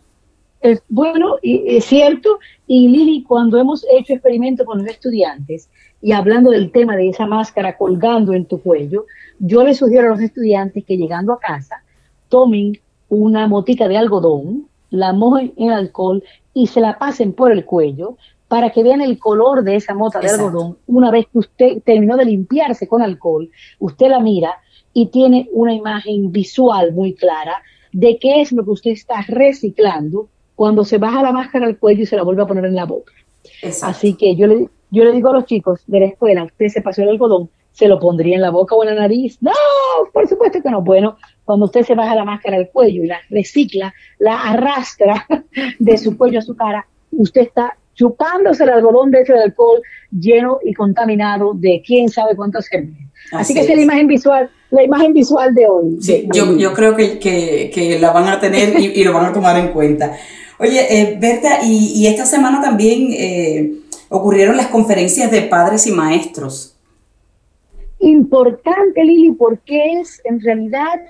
Es 0.62 0.81
bueno, 0.89 1.36
es 1.41 1.86
cierto, 1.86 2.39
y 2.65 2.89
Lili, 2.89 3.23
cuando 3.23 3.57
hemos 3.57 3.86
hecho 3.95 4.13
experimentos 4.13 4.65
con 4.65 4.79
los 4.79 4.88
estudiantes 4.88 5.69
y 6.01 6.12
hablando 6.12 6.51
del 6.51 6.71
tema 6.71 6.95
de 6.95 7.10
esa 7.10 7.25
máscara 7.25 7.77
colgando 7.77 8.33
en 8.33 8.45
tu 8.45 8.62
cuello, 8.62 9.05
yo 9.39 9.63
les 9.63 9.77
sugiero 9.77 10.07
a 10.07 10.12
los 10.12 10.21
estudiantes 10.21 10.83
que 10.86 10.97
llegando 10.97 11.33
a 11.33 11.39
casa 11.39 11.83
tomen 12.29 12.79
una 13.10 13.47
motica 13.47 13.88
de 13.88 13.97
algodón, 13.97 14.67
la 14.89 15.13
mojen 15.13 15.53
en 15.57 15.71
alcohol 15.71 16.23
y 16.53 16.67
se 16.67 16.81
la 16.81 16.97
pasen 16.97 17.33
por 17.33 17.51
el 17.51 17.65
cuello 17.65 18.17
para 18.47 18.71
que 18.71 18.83
vean 18.83 19.01
el 19.01 19.19
color 19.19 19.63
de 19.63 19.75
esa 19.75 19.93
mota 19.93 20.19
de 20.19 20.29
algodón. 20.29 20.77
Una 20.88 21.12
vez 21.12 21.25
que 21.31 21.39
usted 21.39 21.81
terminó 21.83 22.15
de 22.15 22.25
limpiarse 22.25 22.88
con 22.88 23.01
alcohol, 23.01 23.49
usted 23.79 24.07
la 24.07 24.19
mira 24.19 24.57
y 24.93 25.07
tiene 25.07 25.49
una 25.51 25.73
imagen 25.73 26.31
visual 26.31 26.93
muy 26.93 27.13
clara 27.13 27.62
de 27.91 28.17
qué 28.19 28.41
es 28.41 28.51
lo 28.51 28.63
que 28.63 28.71
usted 28.71 28.91
está 28.91 29.21
reciclando 29.27 30.29
cuando 30.55 30.83
se 30.83 30.97
baja 30.97 31.21
la 31.21 31.31
máscara 31.31 31.67
al 31.67 31.77
cuello 31.77 32.03
y 32.03 32.05
se 32.05 32.15
la 32.15 32.23
vuelve 32.23 32.43
a 32.43 32.47
poner 32.47 32.65
en 32.65 32.75
la 32.75 32.86
boca. 32.86 33.13
Así 33.83 34.15
que 34.15 34.36
yo 34.36 34.47
le, 34.47 34.69
yo 34.91 35.03
le 35.03 35.12
digo 35.12 35.29
a 35.29 35.33
los 35.33 35.45
chicos 35.45 35.81
de 35.88 35.99
la 35.99 36.05
escuela, 36.07 36.43
usted 36.43 36.67
se 36.67 36.81
pasó 36.81 37.01
el 37.01 37.10
algodón, 37.10 37.49
se 37.71 37.88
lo 37.88 37.99
pondría 37.99 38.36
en 38.36 38.41
la 38.41 38.49
boca 38.49 38.75
o 38.75 38.83
en 38.83 38.95
la 38.95 39.01
nariz. 39.01 39.38
No, 39.41 39.51
por 40.12 40.27
supuesto 40.27 40.62
que 40.63 40.71
no. 40.71 40.81
Bueno, 40.81 41.17
cuando 41.45 41.65
usted 41.65 41.83
se 41.83 41.93
baja 41.93 42.15
la 42.15 42.25
máscara 42.25 42.57
del 42.57 42.69
cuello 42.69 43.03
y 43.03 43.07
la 43.07 43.19
recicla, 43.29 43.93
la 44.17 44.41
arrastra 44.41 45.27
de 45.79 45.97
su 45.97 46.17
cuello 46.17 46.39
a 46.39 46.41
su 46.41 46.55
cara, 46.55 46.88
usted 47.12 47.41
está 47.41 47.77
chupándose 47.97 48.63
el 48.63 48.69
algodón 48.69 49.12
de 49.12 49.21
ese 49.21 49.33
alcohol 49.33 49.81
lleno 50.12 50.60
y 50.63 50.73
contaminado 50.73 51.53
de 51.55 51.81
quién 51.86 52.07
sabe 52.10 52.36
cuántos 52.36 52.67
gérmenes. 52.67 53.10
Así, 53.31 53.53
que 53.53 53.62
esa 53.62 53.71
es 53.71 53.77
la 53.77 53.83
imagen 53.83 54.07
visual, 54.07 54.49
la 54.69 54.83
imagen 54.83 55.13
visual 55.13 55.53
de 55.53 55.67
hoy. 55.67 55.97
Sí, 55.99 56.29
yo, 56.33 56.55
yo, 56.55 56.73
creo 56.73 56.95
que, 56.95 57.19
que, 57.19 57.71
que, 57.73 57.99
la 57.99 58.12
van 58.12 58.27
a 58.27 58.39
tener 58.39 58.79
y, 58.79 59.03
lo 59.03 59.13
van 59.13 59.25
a 59.25 59.33
tomar 59.33 59.57
en 59.57 59.69
cuenta. 59.73 60.15
Oye, 60.60 60.79
eh, 60.89 61.17
Berta, 61.19 61.60
y, 61.63 61.93
y, 61.95 62.07
esta 62.07 62.25
semana 62.25 62.62
también 62.62 63.07
eh, 63.12 63.73
ocurrieron 64.10 64.55
las 64.55 64.67
conferencias 64.67 65.29
de 65.31 65.41
padres 65.41 65.88
y 65.88 65.91
maestros. 65.91 66.75
Importante, 67.99 69.03
Lili, 69.03 69.31
porque 69.31 69.99
es 69.99 70.21
en 70.23 70.39
realidad 70.39 71.01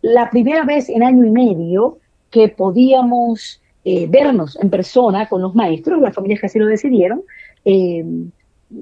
la 0.00 0.30
primera 0.30 0.64
vez 0.64 0.88
en 0.88 1.02
año 1.02 1.24
y 1.24 1.30
medio 1.30 1.98
que 2.30 2.48
podíamos 2.48 3.60
eh, 3.84 4.06
vernos 4.08 4.58
en 4.60 4.70
persona 4.70 5.28
con 5.28 5.40
los 5.40 5.54
maestros, 5.54 6.00
las 6.00 6.14
familias 6.14 6.40
que 6.40 6.46
así 6.46 6.58
lo 6.58 6.66
decidieron, 6.66 7.22
eh, 7.64 8.04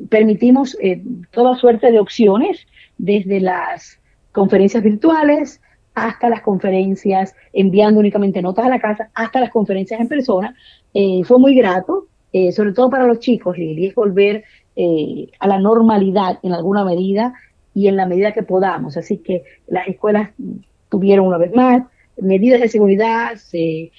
permitimos 0.09 0.77
eh, 0.81 1.03
toda 1.31 1.55
suerte 1.55 1.93
de 1.93 2.01
opciones, 2.01 2.67
desde 2.99 3.41
las 3.41 4.01
conferencias 4.33 4.83
virtuales 4.83 5.61
hasta 5.95 6.31
las 6.31 6.41
conferencias 6.41 7.35
enviando 7.53 8.01
únicamente 8.01 8.41
notas 8.41 8.67
a 8.67 8.69
la 8.71 8.81
casa, 8.81 9.11
hasta 9.15 9.41
las 9.41 9.51
conferencias 9.51 10.01
en 10.01 10.09
persona. 10.09 10.55
fue 11.25 11.39
muy 11.39 11.55
grato, 11.55 12.07
sobre 12.53 12.73
todo 12.73 12.91
para 12.91 13.07
los 13.07 13.19
chicos, 13.19 13.57
Lili, 13.57 13.87
es 13.87 13.95
volver 13.95 14.45
a 15.39 15.47
la 15.47 15.59
normalidad 15.59 16.39
en 16.43 16.53
alguna 16.53 16.85
medida 16.85 17.33
y 17.75 17.89
en 17.89 17.97
la 17.97 18.07
medida 18.07 18.33
que 18.33 18.43
podamos. 18.43 18.97
Así 18.97 19.19
que 19.19 19.45
las 19.69 19.89
escuelas 19.89 20.31
tuvieron 20.91 21.27
una 21.27 21.39
vez 21.39 21.55
más 21.55 21.83
medidas 22.19 22.61
de 22.61 22.69
seguridad, 22.69 23.37
se 23.37 23.91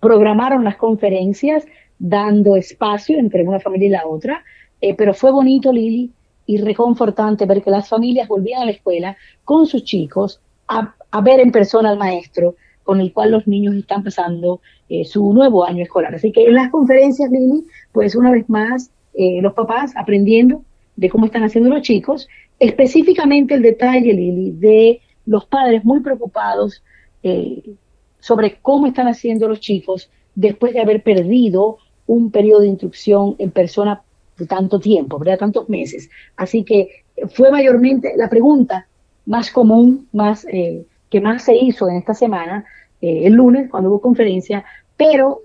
programaron 0.00 0.64
las 0.64 0.76
conferencias 0.76 1.66
dando 1.98 2.56
espacio 2.56 3.18
entre 3.18 3.42
una 3.42 3.60
familia 3.60 3.88
y 3.88 3.90
la 3.90 4.06
otra, 4.06 4.44
eh, 4.80 4.94
pero 4.94 5.14
fue 5.14 5.30
bonito, 5.30 5.72
Lili, 5.72 6.10
y 6.46 6.58
reconfortante 6.58 7.46
ver 7.46 7.62
que 7.62 7.70
las 7.70 7.88
familias 7.88 8.26
volvían 8.26 8.62
a 8.62 8.64
la 8.64 8.70
escuela 8.72 9.16
con 9.44 9.66
sus 9.66 9.84
chicos 9.84 10.40
a, 10.68 10.94
ver 11.22 11.40
en 11.40 11.52
persona 11.52 11.90
al 11.90 11.98
maestro 11.98 12.56
con 12.82 13.00
el 13.00 13.12
cual 13.12 13.30
los 13.32 13.46
niños 13.46 13.74
están 13.74 14.02
pasando 14.02 14.60
eh, 14.88 15.04
su 15.04 15.32
nuevo 15.32 15.64
año 15.64 15.82
escolar. 15.82 16.14
Así 16.14 16.32
que 16.32 16.46
en 16.46 16.54
las 16.54 16.70
conferencias, 16.70 17.30
Lili, 17.30 17.64
pues 17.92 18.16
una 18.16 18.30
vez 18.30 18.48
más, 18.48 18.90
los 19.12 19.52
papás 19.52 19.92
aprendiendo 19.96 20.62
de 20.96 21.10
cómo 21.10 21.26
están 21.26 21.42
haciendo 21.42 21.68
los 21.68 21.82
chicos, 21.82 22.28
específicamente 22.58 23.54
el 23.54 23.62
detalle, 23.62 24.12
Lili, 24.12 24.52
de 24.52 25.00
los 25.26 25.46
padres 25.46 25.84
muy 25.84 26.00
preocupados 26.00 26.82
eh, 27.22 27.62
sobre 28.20 28.58
cómo 28.62 28.86
están 28.86 29.08
haciendo 29.08 29.48
los 29.48 29.60
chicos 29.60 30.10
después 30.34 30.72
de 30.72 30.80
haber 30.80 31.02
perdido 31.02 31.78
un 32.06 32.30
periodo 32.30 32.60
de 32.60 32.68
instrucción 32.68 33.36
en 33.38 33.50
persona 33.50 34.02
de 34.38 34.46
tanto 34.46 34.80
tiempo, 34.80 35.18
¿verdad? 35.18 35.38
Tantos 35.38 35.68
meses. 35.68 36.10
Así 36.36 36.64
que 36.64 37.04
fue 37.34 37.50
mayormente 37.50 38.14
la 38.16 38.28
pregunta 38.28 38.86
más 39.26 39.50
común, 39.50 40.08
más 40.12 40.46
eh, 40.50 40.86
que 41.10 41.20
más 41.20 41.44
se 41.44 41.56
hizo 41.56 41.88
en 41.88 41.96
esta 41.96 42.14
semana, 42.14 42.64
eh, 43.00 43.26
el 43.26 43.34
lunes, 43.34 43.70
cuando 43.70 43.90
hubo 43.90 44.00
conferencia, 44.00 44.64
pero 44.96 45.40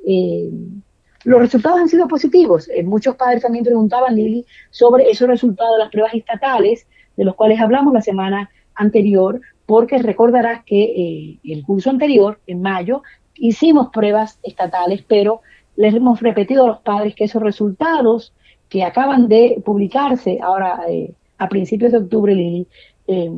los 1.24 1.40
resultados 1.40 1.80
han 1.80 1.88
sido 1.88 2.08
positivos. 2.08 2.70
muchos 2.84 3.16
padres 3.16 3.42
también 3.42 3.64
preguntaban, 3.64 4.16
Lili, 4.16 4.46
sobre 4.70 5.10
esos 5.10 5.28
resultados 5.28 5.76
de 5.76 5.84
las 5.84 5.92
pruebas 5.92 6.14
estatales, 6.14 6.88
de 7.16 7.24
los 7.24 7.36
cuales 7.36 7.60
hablamos 7.60 7.94
la 7.94 8.02
semana 8.02 8.50
anterior, 8.76 9.40
porque 9.66 9.98
recordarás 9.98 10.64
que 10.64 10.84
eh, 10.84 11.40
el 11.44 11.64
curso 11.64 11.90
anterior, 11.90 12.40
en 12.48 12.62
mayo, 12.62 13.02
hicimos 13.36 13.90
pruebas 13.90 14.40
estatales, 14.44 15.04
pero 15.08 15.42
les 15.76 15.94
hemos 15.94 16.22
repetido 16.22 16.64
a 16.64 16.68
los 16.68 16.80
padres 16.80 17.16
que 17.16 17.26
esos 17.26 17.42
resultados 17.42 18.34
que 18.70 18.84
acaban 18.84 19.28
de 19.28 19.62
publicarse 19.66 20.40
ahora 20.42 20.82
eh, 20.88 21.14
a 21.38 21.50
principios 21.50 21.92
de 21.92 21.98
octubre, 21.98 22.66
eh, 23.08 23.32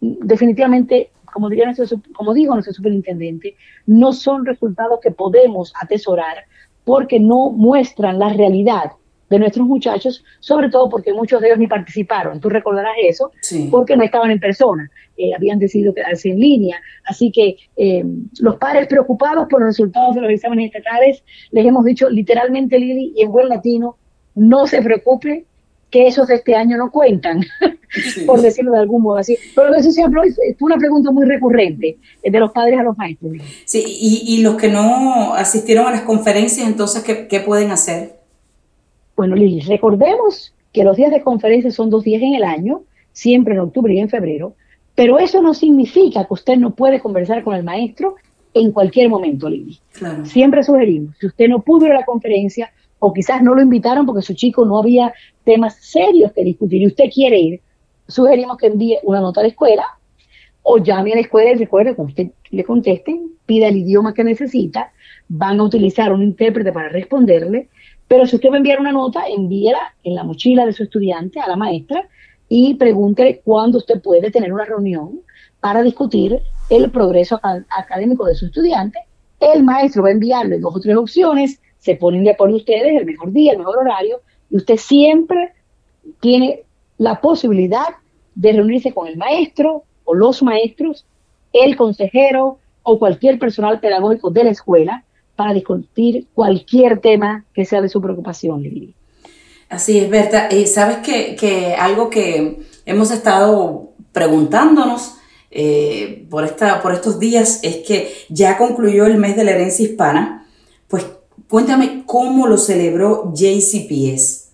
definitivamente, 0.00 1.10
como, 1.32 1.48
diría 1.48 1.66
nuestro, 1.66 2.00
como 2.14 2.32
dijo 2.34 2.54
nuestro 2.54 2.74
superintendente, 2.74 3.56
no 3.86 4.12
son 4.12 4.46
resultados 4.46 5.00
que 5.02 5.10
podemos 5.10 5.72
atesorar 5.80 6.44
porque 6.84 7.18
no 7.18 7.50
muestran 7.50 8.18
la 8.18 8.28
realidad 8.28 8.92
de 9.34 9.40
nuestros 9.40 9.66
muchachos, 9.66 10.24
sobre 10.38 10.70
todo 10.70 10.88
porque 10.88 11.12
muchos 11.12 11.40
de 11.40 11.48
ellos 11.48 11.58
ni 11.58 11.66
participaron. 11.66 12.40
Tú 12.40 12.48
recordarás 12.48 12.94
eso, 13.02 13.32
porque 13.68 13.96
no 13.96 14.04
estaban 14.04 14.30
en 14.30 14.38
persona, 14.38 14.88
eh, 15.16 15.34
habían 15.34 15.58
decidido 15.58 15.92
quedarse 15.92 16.30
en 16.30 16.38
línea. 16.38 16.80
Así 17.04 17.32
que 17.32 17.56
eh, 17.76 18.04
los 18.38 18.56
padres 18.58 18.86
preocupados 18.86 19.48
por 19.50 19.58
los 19.58 19.70
resultados 19.70 20.14
de 20.14 20.20
los 20.20 20.30
exámenes 20.30 20.66
estatales, 20.66 21.24
les 21.50 21.66
hemos 21.66 21.84
dicho 21.84 22.08
literalmente, 22.08 22.78
Lili, 22.78 23.12
y 23.16 23.22
en 23.22 23.32
buen 23.32 23.48
latino, 23.48 23.96
no 24.36 24.68
se 24.68 24.80
preocupe 24.80 25.46
que 25.90 26.06
esos 26.06 26.28
de 26.28 26.36
este 26.36 26.54
año 26.54 26.76
no 26.76 26.92
cuentan, 26.92 27.44
por 28.26 28.40
decirlo 28.40 28.70
de 28.70 28.78
algún 28.78 29.02
modo 29.02 29.16
así. 29.16 29.36
Pero 29.56 29.74
eso 29.74 29.90
siempre 29.90 30.22
fue 30.32 30.66
una 30.66 30.76
pregunta 30.76 31.10
muy 31.10 31.26
recurrente 31.26 31.98
eh, 32.22 32.30
de 32.30 32.38
los 32.38 32.52
padres 32.52 32.78
a 32.78 32.84
los 32.84 32.96
maestros. 32.96 33.32
Sí, 33.64 33.82
y, 33.84 34.42
los 34.42 34.54
que 34.54 34.68
no 34.68 35.34
asistieron 35.34 35.88
a 35.88 35.90
las 35.90 36.02
conferencias, 36.02 36.68
entonces, 36.68 37.02
¿qué, 37.02 37.26
qué 37.26 37.40
pueden 37.40 37.72
hacer? 37.72 38.23
Bueno, 39.16 39.36
Lili, 39.36 39.60
recordemos 39.60 40.54
que 40.72 40.84
los 40.84 40.96
días 40.96 41.12
de 41.12 41.22
conferencia 41.22 41.70
son 41.70 41.90
dos 41.90 42.04
días 42.04 42.22
en 42.22 42.34
el 42.34 42.44
año, 42.44 42.82
siempre 43.12 43.54
en 43.54 43.60
octubre 43.60 43.94
y 43.94 44.00
en 44.00 44.08
febrero, 44.08 44.54
pero 44.94 45.18
eso 45.18 45.40
no 45.40 45.54
significa 45.54 46.24
que 46.24 46.34
usted 46.34 46.56
no 46.56 46.74
puede 46.74 47.00
conversar 47.00 47.44
con 47.44 47.54
el 47.54 47.64
maestro 47.64 48.16
en 48.54 48.72
cualquier 48.72 49.08
momento, 49.08 49.48
Lili. 49.48 49.78
Siempre 50.24 50.62
sugerimos, 50.62 51.16
si 51.18 51.26
usted 51.26 51.48
no 51.48 51.62
pudo 51.62 51.86
ir 51.86 51.92
a 51.92 52.00
la 52.00 52.04
conferencia 52.04 52.72
o 52.98 53.12
quizás 53.12 53.42
no 53.42 53.54
lo 53.54 53.62
invitaron 53.62 54.06
porque 54.06 54.22
su 54.22 54.34
chico 54.34 54.64
no 54.64 54.78
había 54.78 55.12
temas 55.44 55.76
serios 55.80 56.32
que 56.32 56.44
discutir 56.44 56.82
y 56.82 56.86
usted 56.86 57.10
quiere 57.12 57.38
ir, 57.38 57.60
sugerimos 58.06 58.56
que 58.56 58.66
envíe 58.66 58.98
una 59.02 59.20
nota 59.20 59.40
a 59.40 59.44
la 59.44 59.48
escuela 59.48 59.84
o 60.62 60.78
llame 60.78 61.12
a 61.12 61.16
la 61.16 61.20
escuela 61.20 61.50
y 61.50 61.56
recuerde 61.56 61.94
que 61.94 62.02
usted 62.02 62.30
le 62.50 62.64
contesten, 62.64 63.32
pida 63.46 63.68
el 63.68 63.76
idioma 63.76 64.14
que 64.14 64.24
necesita, 64.24 64.92
van 65.28 65.60
a 65.60 65.64
utilizar 65.64 66.12
un 66.12 66.22
intérprete 66.22 66.72
para 66.72 66.88
responderle 66.88 67.68
Pero 68.08 68.26
si 68.26 68.36
usted 68.36 68.50
va 68.50 68.54
a 68.54 68.58
enviar 68.58 68.80
una 68.80 68.92
nota, 68.92 69.26
envíela 69.26 69.94
en 70.02 70.14
la 70.14 70.24
mochila 70.24 70.66
de 70.66 70.72
su 70.72 70.84
estudiante 70.84 71.40
a 71.40 71.48
la 71.48 71.56
maestra 71.56 72.08
y 72.48 72.74
pregunte 72.74 73.40
cuándo 73.44 73.78
usted 73.78 74.00
puede 74.02 74.30
tener 74.30 74.52
una 74.52 74.64
reunión 74.64 75.20
para 75.60 75.82
discutir 75.82 76.40
el 76.68 76.90
progreso 76.90 77.40
académico 77.42 78.26
de 78.26 78.34
su 78.34 78.46
estudiante. 78.46 78.98
El 79.40 79.62
maestro 79.62 80.02
va 80.02 80.10
a 80.10 80.12
enviarle 80.12 80.58
dos 80.58 80.76
o 80.76 80.80
tres 80.80 80.96
opciones, 80.96 81.60
se 81.78 81.96
ponen 81.96 82.24
de 82.24 82.30
acuerdo 82.30 82.56
ustedes, 82.56 82.98
el 82.98 83.06
mejor 83.06 83.32
día, 83.32 83.52
el 83.52 83.58
mejor 83.58 83.78
horario, 83.78 84.20
y 84.50 84.56
usted 84.56 84.76
siempre 84.76 85.52
tiene 86.20 86.62
la 86.98 87.20
posibilidad 87.20 87.86
de 88.34 88.52
reunirse 88.52 88.92
con 88.92 89.06
el 89.06 89.16
maestro 89.16 89.84
o 90.04 90.14
los 90.14 90.42
maestros, 90.42 91.06
el 91.52 91.76
consejero 91.76 92.58
o 92.82 92.98
cualquier 92.98 93.38
personal 93.38 93.80
pedagógico 93.80 94.30
de 94.30 94.44
la 94.44 94.50
escuela 94.50 95.04
para 95.36 95.52
discutir 95.52 96.26
cualquier 96.34 97.00
tema 97.00 97.44
que 97.54 97.64
sea 97.64 97.80
de 97.80 97.88
su 97.88 98.00
preocupación, 98.00 98.62
Lili. 98.62 98.94
Así 99.68 99.98
es, 99.98 100.08
Berta. 100.08 100.48
Y 100.54 100.66
sabes 100.66 100.98
que, 100.98 101.74
algo 101.78 102.10
que 102.10 102.60
hemos 102.86 103.10
estado 103.10 103.90
preguntándonos 104.12 105.16
eh, 105.50 106.26
por, 106.30 106.44
esta, 106.44 106.80
por 106.82 106.92
estos 106.92 107.18
días 107.18 107.60
es 107.62 107.78
que 107.78 108.12
ya 108.28 108.56
concluyó 108.56 109.06
el 109.06 109.16
mes 109.16 109.36
de 109.36 109.44
la 109.44 109.52
herencia 109.52 109.84
hispana. 109.84 110.46
Pues 110.88 111.06
cuéntame 111.48 112.04
cómo 112.06 112.46
lo 112.46 112.56
celebró 112.56 113.32
JCPS. 113.34 114.52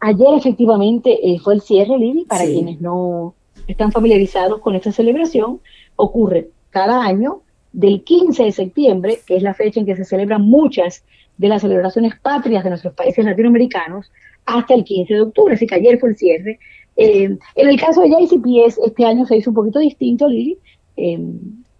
Ayer 0.00 0.28
efectivamente 0.36 1.30
eh, 1.30 1.38
fue 1.40 1.54
el 1.54 1.62
cierre, 1.62 1.98
Lili, 1.98 2.24
para 2.24 2.44
quienes 2.44 2.80
no 2.80 3.34
están 3.66 3.92
familiarizados 3.92 4.60
con 4.60 4.74
esta 4.74 4.92
celebración. 4.92 5.60
Ocurre 5.96 6.50
cada 6.70 7.02
año 7.02 7.40
del 7.72 8.02
15 8.02 8.44
de 8.44 8.52
septiembre, 8.52 9.18
que 9.26 9.36
es 9.36 9.42
la 9.42 9.54
fecha 9.54 9.80
en 9.80 9.86
que 9.86 9.96
se 9.96 10.04
celebran 10.04 10.42
muchas 10.42 11.04
de 11.36 11.48
las 11.48 11.62
celebraciones 11.62 12.14
patrias 12.20 12.64
de 12.64 12.70
nuestros 12.70 12.94
países 12.94 13.24
latinoamericanos, 13.24 14.10
hasta 14.46 14.74
el 14.74 14.84
15 14.84 15.14
de 15.14 15.20
octubre, 15.20 15.54
así 15.54 15.66
que 15.66 15.74
ayer 15.74 15.98
fue 15.98 16.10
el 16.10 16.16
cierre. 16.16 16.58
Eh, 16.96 17.36
en 17.54 17.68
el 17.68 17.78
caso 17.78 18.00
de 18.00 18.08
JCPS, 18.08 18.78
este 18.84 19.04
año 19.04 19.26
se 19.26 19.36
hizo 19.36 19.50
un 19.50 19.56
poquito 19.56 19.78
distinto, 19.78 20.28
Lili, 20.28 20.58
eh, 20.96 21.18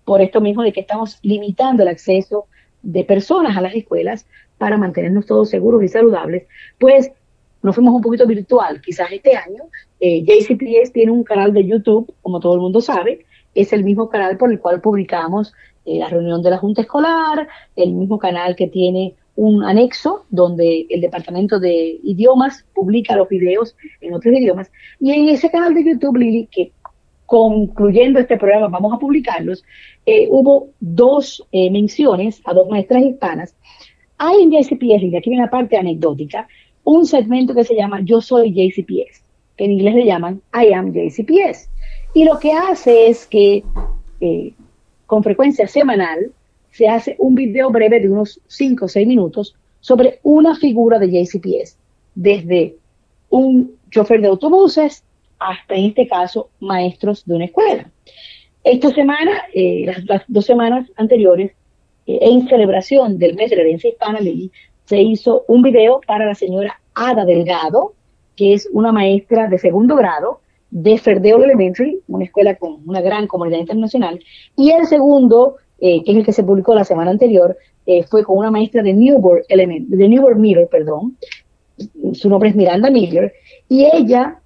por 0.04 0.20
esto 0.20 0.40
mismo 0.40 0.62
de 0.62 0.72
que 0.72 0.80
estamos 0.80 1.18
limitando 1.22 1.82
el 1.82 1.88
acceso 1.88 2.46
de 2.82 3.04
personas 3.04 3.56
a 3.56 3.60
las 3.60 3.74
escuelas 3.74 4.26
para 4.58 4.76
mantenernos 4.76 5.26
todos 5.26 5.50
seguros 5.50 5.82
y 5.82 5.88
saludables, 5.88 6.44
pues 6.78 7.10
nos 7.62 7.74
fuimos 7.74 7.94
un 7.94 8.02
poquito 8.02 8.26
virtual. 8.26 8.80
Quizás 8.80 9.10
este 9.10 9.36
año 9.36 9.64
eh, 10.00 10.22
JCPS 10.22 10.92
tiene 10.92 11.12
un 11.12 11.24
canal 11.24 11.52
de 11.52 11.66
YouTube, 11.66 12.14
como 12.22 12.40
todo 12.40 12.54
el 12.54 12.60
mundo 12.60 12.80
sabe, 12.80 13.24
es 13.54 13.72
el 13.72 13.82
mismo 13.82 14.08
canal 14.08 14.36
por 14.36 14.52
el 14.52 14.60
cual 14.60 14.80
publicamos 14.80 15.52
eh, 15.88 15.98
la 15.98 16.08
reunión 16.08 16.42
de 16.42 16.50
la 16.50 16.58
Junta 16.58 16.82
Escolar, 16.82 17.48
el 17.74 17.92
mismo 17.92 18.18
canal 18.18 18.54
que 18.54 18.68
tiene 18.68 19.14
un 19.36 19.64
anexo 19.64 20.26
donde 20.28 20.86
el 20.90 21.00
Departamento 21.00 21.58
de 21.58 21.98
Idiomas 22.02 22.66
publica 22.74 23.16
los 23.16 23.28
videos 23.28 23.74
en 24.02 24.12
otros 24.12 24.34
idiomas. 24.34 24.70
Y 25.00 25.12
en 25.12 25.28
ese 25.30 25.50
canal 25.50 25.72
de 25.72 25.84
YouTube, 25.84 26.18
Lili, 26.18 26.46
que 26.50 26.72
concluyendo 27.24 28.18
este 28.18 28.36
programa 28.36 28.68
vamos 28.68 28.92
a 28.92 28.98
publicarlos, 28.98 29.64
eh, 30.04 30.26
hubo 30.30 30.68
dos 30.80 31.46
eh, 31.52 31.70
menciones 31.70 32.42
a 32.44 32.52
dos 32.52 32.68
maestras 32.68 33.02
hispanas. 33.02 33.54
Hay 34.18 34.42
en 34.42 34.50
JCPS, 34.50 35.04
y 35.04 35.16
aquí 35.16 35.30
viene 35.30 35.44
una 35.44 35.50
parte 35.50 35.78
anecdótica, 35.78 36.48
un 36.84 37.06
segmento 37.06 37.54
que 37.54 37.64
se 37.64 37.76
llama 37.76 38.00
Yo 38.02 38.20
soy 38.20 38.52
JCPS, 38.52 39.22
que 39.56 39.64
en 39.64 39.72
inglés 39.72 39.94
le 39.94 40.04
llaman 40.04 40.42
I 40.52 40.72
am 40.74 40.92
JCPS. 40.92 41.70
Y 42.12 42.24
lo 42.24 42.38
que 42.38 42.52
hace 42.52 43.08
es 43.08 43.26
que 43.26 43.62
eh, 44.20 44.52
con 45.08 45.22
frecuencia 45.22 45.66
semanal 45.66 46.32
se 46.70 46.86
hace 46.86 47.16
un 47.18 47.34
video 47.34 47.70
breve 47.70 47.98
de 47.98 48.10
unos 48.10 48.40
5 48.46 48.84
o 48.84 48.88
6 48.88 49.08
minutos 49.08 49.56
sobre 49.80 50.20
una 50.22 50.54
figura 50.54 50.98
de 50.98 51.10
JCPS, 51.10 51.78
desde 52.14 52.76
un 53.30 53.74
chofer 53.90 54.20
de 54.20 54.28
autobuses 54.28 55.02
hasta, 55.38 55.74
en 55.76 55.86
este 55.86 56.06
caso, 56.06 56.50
maestros 56.60 57.24
de 57.24 57.34
una 57.34 57.46
escuela. 57.46 57.90
Esta 58.62 58.92
semana, 58.92 59.44
eh, 59.54 59.86
las, 60.04 60.24
dos 60.28 60.44
semanas 60.44 60.86
anteriores, 60.96 61.52
eh, 62.06 62.18
en 62.20 62.46
celebración 62.46 63.18
del 63.18 63.34
mes 63.34 63.48
de 63.48 63.56
la 63.56 63.62
herencia 63.62 63.88
hispana, 63.88 64.18
se 64.84 65.00
hizo 65.00 65.44
un 65.48 65.62
video 65.62 66.02
para 66.06 66.26
la 66.26 66.34
señora 66.34 66.78
Ada 66.94 67.24
Delgado, 67.24 67.94
que 68.36 68.52
es 68.52 68.68
una 68.72 68.92
maestra 68.92 69.48
de 69.48 69.56
segundo 69.56 69.96
grado 69.96 70.40
de 70.70 70.98
Ferdeo 70.98 71.42
Elementary, 71.42 72.00
una 72.08 72.24
escuela 72.24 72.54
con 72.56 72.78
una 72.86 73.00
gran 73.00 73.26
comunidad 73.26 73.58
internacional, 73.58 74.20
y 74.56 74.70
el 74.70 74.86
segundo, 74.86 75.56
eh, 75.80 76.02
que 76.04 76.12
es 76.12 76.18
el 76.18 76.24
que 76.24 76.32
se 76.32 76.44
publicó 76.44 76.74
la 76.74 76.84
semana 76.84 77.10
anterior, 77.10 77.56
eh, 77.86 78.02
fue 78.02 78.22
con 78.22 78.38
una 78.38 78.50
maestra 78.50 78.82
de 78.82 78.92
Newport 78.92 79.44
Element, 79.48 79.88
de 79.88 80.08
Newport 80.08 80.36
Miller, 80.36 80.68
perdón, 80.70 81.16
su 82.12 82.28
nombre 82.28 82.50
es 82.50 82.56
Miranda 82.56 82.90
Miller, 82.90 83.32
y 83.68 83.86
ella 83.86 84.40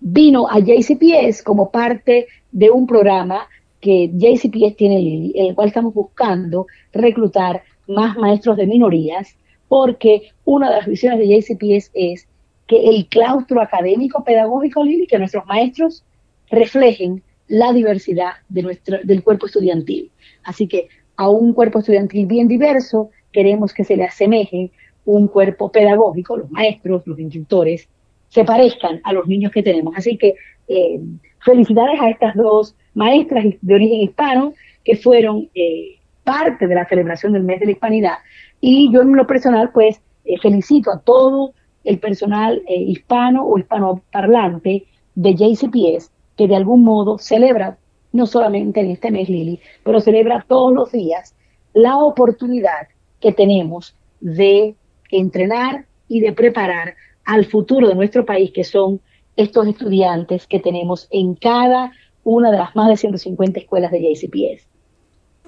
vino 0.00 0.48
a 0.48 0.58
JCPS 0.58 1.42
como 1.42 1.70
parte 1.70 2.26
de 2.50 2.70
un 2.70 2.86
programa 2.86 3.46
que 3.80 4.10
JCPS 4.12 4.76
tiene, 4.76 5.32
en 5.34 5.46
el 5.46 5.54
cual 5.54 5.68
estamos 5.68 5.94
buscando 5.94 6.66
reclutar 6.92 7.62
más 7.88 8.16
maestros 8.16 8.56
de 8.56 8.66
minorías, 8.66 9.36
porque 9.68 10.30
una 10.44 10.70
de 10.70 10.76
las 10.76 10.86
visiones 10.86 11.18
de 11.18 11.26
JCPS 11.26 11.90
es 11.94 12.28
que 12.72 12.88
el 12.88 13.06
claustro 13.06 13.60
académico 13.60 14.24
pedagógico, 14.24 14.82
Lili, 14.82 15.06
que 15.06 15.18
nuestros 15.18 15.44
maestros 15.44 16.04
reflejen 16.50 17.22
la 17.48 17.70
diversidad 17.70 18.32
del 18.48 19.22
cuerpo 19.22 19.44
estudiantil. 19.44 20.10
Así 20.42 20.66
que 20.66 20.88
a 21.16 21.28
un 21.28 21.52
cuerpo 21.52 21.80
estudiantil 21.80 22.24
bien 22.24 22.48
diverso 22.48 23.10
queremos 23.30 23.74
que 23.74 23.84
se 23.84 23.94
le 23.94 24.04
asemeje 24.04 24.70
un 25.04 25.28
cuerpo 25.28 25.70
pedagógico, 25.70 26.38
los 26.38 26.50
maestros, 26.50 27.06
los 27.06 27.18
instructores, 27.18 27.88
se 28.28 28.42
parezcan 28.42 29.02
a 29.04 29.12
los 29.12 29.26
niños 29.26 29.52
que 29.52 29.62
tenemos. 29.62 29.92
Así 29.94 30.16
que 30.16 30.34
eh, 30.68 30.98
felicidades 31.40 32.00
a 32.00 32.08
estas 32.08 32.34
dos 32.34 32.74
maestras 32.94 33.44
de 33.60 33.74
origen 33.74 34.00
hispano 34.00 34.54
que 34.82 34.96
fueron 34.96 35.50
eh, 35.54 35.98
parte 36.24 36.66
de 36.66 36.74
la 36.74 36.88
celebración 36.88 37.34
del 37.34 37.42
mes 37.42 37.60
de 37.60 37.66
la 37.66 37.72
hispanidad. 37.72 38.14
Y 38.62 38.90
yo 38.90 39.02
en 39.02 39.14
lo 39.14 39.26
personal, 39.26 39.70
pues, 39.74 40.00
eh, 40.24 40.38
felicito 40.40 40.90
a 40.90 41.00
todo 41.00 41.52
el 41.84 41.98
personal 41.98 42.62
hispano 42.68 43.44
o 43.44 43.58
hispanoparlante 43.58 44.86
de 45.14 45.34
JCPS, 45.34 46.10
que 46.36 46.48
de 46.48 46.56
algún 46.56 46.82
modo 46.82 47.18
celebra, 47.18 47.78
no 48.12 48.26
solamente 48.26 48.80
en 48.80 48.90
este 48.90 49.10
mes, 49.10 49.28
Lili, 49.28 49.60
pero 49.84 50.00
celebra 50.00 50.44
todos 50.48 50.72
los 50.72 50.92
días 50.92 51.34
la 51.74 51.96
oportunidad 51.98 52.88
que 53.20 53.32
tenemos 53.32 53.94
de 54.20 54.74
entrenar 55.10 55.86
y 56.08 56.20
de 56.20 56.32
preparar 56.32 56.94
al 57.24 57.46
futuro 57.46 57.88
de 57.88 57.94
nuestro 57.94 58.24
país, 58.24 58.50
que 58.52 58.64
son 58.64 59.00
estos 59.36 59.66
estudiantes 59.66 60.46
que 60.46 60.60
tenemos 60.60 61.08
en 61.10 61.34
cada 61.34 61.92
una 62.24 62.50
de 62.50 62.58
las 62.58 62.74
más 62.76 62.88
de 62.88 62.96
150 62.96 63.60
escuelas 63.60 63.90
de 63.90 64.00
JCPS. 64.00 64.66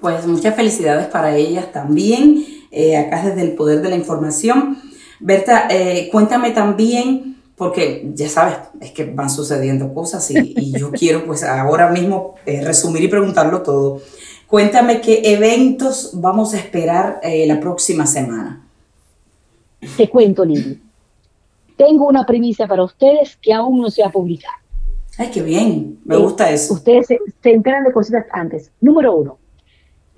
Pues 0.01 0.27
muchas 0.27 0.55
felicidades 0.55 1.07
para 1.07 1.35
ellas 1.35 1.71
también, 1.71 2.43
eh, 2.71 2.97
acá 2.97 3.23
desde 3.23 3.41
el 3.41 3.55
Poder 3.55 3.81
de 3.81 3.89
la 3.89 3.95
Información. 3.95 4.77
Berta, 5.19 5.67
eh, 5.69 6.09
cuéntame 6.11 6.51
también, 6.51 7.37
porque 7.55 8.09
ya 8.13 8.29
sabes, 8.29 8.57
es 8.81 8.91
que 8.91 9.05
van 9.05 9.29
sucediendo 9.29 9.93
cosas 9.93 10.29
y, 10.31 10.73
yo 10.77 10.91
quiero 10.93 11.25
pues 11.25 11.43
ahora 11.43 11.89
mismo 11.89 12.35
eh, 12.45 12.63
resumir 12.63 13.03
y 13.03 13.07
preguntarlo 13.07 13.61
todo. 13.61 14.01
Cuéntame 14.47 15.01
qué 15.01 15.21
eventos 15.23 16.11
vamos 16.13 16.53
a 16.53 16.57
esperar 16.57 17.19
la 17.23 17.59
próxima 17.59 18.05
semana. 18.05 18.61
Te 19.97 20.07
cuento, 20.07 20.45
Lili 20.45 20.79
tengo 21.75 22.07
una 22.07 22.25
primicia 22.25 22.67
para 22.67 22.83
ustedes 22.83 23.37
que 23.41 23.53
aún 23.53 23.81
no 23.81 23.89
se 23.89 24.03
ha 24.03 24.09
publicado. 24.09 24.55
Ay, 25.17 25.29
qué 25.33 25.41
bien, 25.41 25.99
me 26.03 26.17
gusta 26.17 26.49
eso. 26.49 26.73
Ustedes 26.73 27.07
se, 27.07 27.19
enteran 27.43 27.83
de 27.83 27.91
cositas 27.91 28.25
antes. 28.31 28.71
Número 28.81 29.15
uno, 29.15 29.37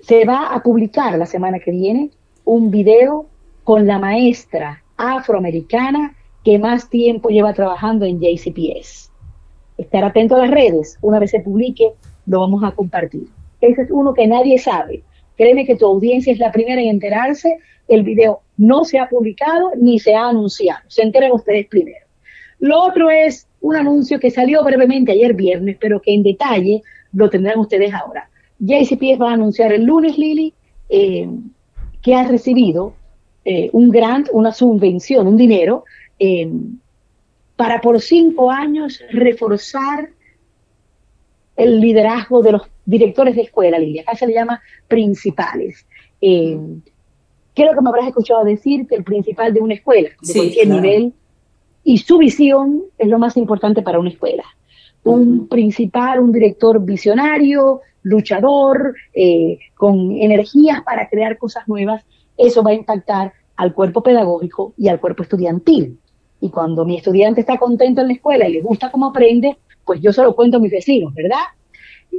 se 0.00 0.24
va 0.24 0.54
a 0.54 0.62
publicar 0.62 1.16
la 1.18 1.26
semana 1.26 1.58
que 1.58 1.70
viene 1.70 2.10
un 2.44 2.70
video 2.70 3.26
con 3.64 3.86
la 3.86 3.98
maestra 3.98 4.82
afroamericana 4.98 6.14
que 6.44 6.58
más 6.58 6.90
tiempo 6.90 7.30
lleva 7.30 7.54
trabajando 7.54 8.04
en 8.04 8.20
JCPS. 8.20 9.10
Estar 9.78 10.04
atento 10.04 10.36
a 10.36 10.40
las 10.40 10.50
redes, 10.50 10.98
una 11.00 11.18
vez 11.18 11.30
se 11.30 11.40
publique, 11.40 11.92
lo 12.26 12.40
vamos 12.40 12.62
a 12.64 12.72
compartir. 12.72 13.28
Ese 13.60 13.82
es 13.82 13.90
uno 13.90 14.12
que 14.12 14.26
nadie 14.26 14.58
sabe. 14.58 15.02
Créeme 15.36 15.64
que 15.64 15.76
tu 15.76 15.86
audiencia 15.86 16.32
es 16.32 16.38
la 16.38 16.52
primera 16.52 16.80
en 16.82 16.88
enterarse 16.88 17.58
el 17.88 18.02
video 18.02 18.42
no 18.56 18.84
se 18.84 18.98
ha 18.98 19.08
publicado 19.08 19.70
ni 19.80 19.98
se 19.98 20.14
ha 20.14 20.28
anunciado. 20.28 20.80
Se 20.88 21.02
enteren 21.02 21.32
ustedes 21.32 21.66
primero. 21.66 22.06
Lo 22.60 22.80
otro 22.80 23.10
es 23.10 23.48
un 23.60 23.76
anuncio 23.76 24.20
que 24.20 24.30
salió 24.30 24.62
brevemente 24.62 25.12
ayer 25.12 25.34
viernes, 25.34 25.76
pero 25.80 26.00
que 26.00 26.14
en 26.14 26.22
detalle 26.22 26.82
lo 27.12 27.30
tendrán 27.30 27.58
ustedes 27.58 27.92
ahora. 27.94 28.28
JCPS 28.58 29.20
va 29.20 29.30
a 29.30 29.34
anunciar 29.34 29.72
el 29.72 29.84
lunes, 29.84 30.18
Lili, 30.18 30.52
eh, 30.88 31.28
que 32.02 32.14
ha 32.14 32.24
recibido 32.24 32.94
eh, 33.50 33.70
un 33.72 33.88
grant, 33.88 34.28
una 34.32 34.52
subvención, 34.52 35.26
un 35.26 35.38
dinero, 35.38 35.84
eh, 36.18 36.50
para 37.56 37.80
por 37.80 37.98
cinco 38.02 38.50
años 38.50 39.02
reforzar 39.10 40.10
el 41.56 41.80
liderazgo 41.80 42.42
de 42.42 42.52
los 42.52 42.62
directores 42.84 43.36
de 43.36 43.42
escuela, 43.42 43.78
Lili. 43.78 44.00
Acá 44.00 44.14
se 44.16 44.26
le 44.26 44.34
llama 44.34 44.60
principales. 44.86 45.86
Creo 46.20 47.74
que 47.74 47.80
me 47.80 47.88
habrás 47.88 48.08
escuchado 48.08 48.44
decir 48.44 48.86
que 48.86 48.96
el 48.96 49.02
principal 49.02 49.54
de 49.54 49.60
una 49.60 49.72
escuela, 49.72 50.10
de 50.20 50.32
cualquier 50.34 50.68
nivel, 50.68 51.14
y 51.82 51.96
su 51.96 52.18
visión 52.18 52.82
es 52.98 53.08
lo 53.08 53.18
más 53.18 53.38
importante 53.38 53.80
para 53.80 53.98
una 53.98 54.10
escuela. 54.10 54.44
Un 55.04 55.48
principal, 55.48 56.20
un 56.20 56.32
director 56.32 56.84
visionario, 56.84 57.80
luchador, 58.02 58.94
eh, 59.14 59.58
con 59.74 60.12
energías 60.12 60.82
para 60.82 61.08
crear 61.08 61.38
cosas 61.38 61.66
nuevas, 61.66 62.04
eso 62.38 62.62
va 62.62 62.70
a 62.70 62.74
impactar 62.74 63.32
al 63.56 63.74
cuerpo 63.74 64.02
pedagógico 64.02 64.72
y 64.78 64.88
al 64.88 65.00
cuerpo 65.00 65.24
estudiantil. 65.24 65.98
Y 66.40 66.50
cuando 66.50 66.84
mi 66.84 66.96
estudiante 66.96 67.40
está 67.40 67.58
contento 67.58 68.00
en 68.00 68.06
la 68.06 68.12
escuela 68.14 68.48
y 68.48 68.52
le 68.54 68.62
gusta 68.62 68.90
cómo 68.90 69.06
aprende, 69.06 69.58
pues 69.84 70.00
yo 70.00 70.12
se 70.12 70.22
lo 70.22 70.34
cuento 70.34 70.58
a 70.58 70.60
mis 70.60 70.70
vecinos, 70.70 71.12
¿verdad? 71.12 71.42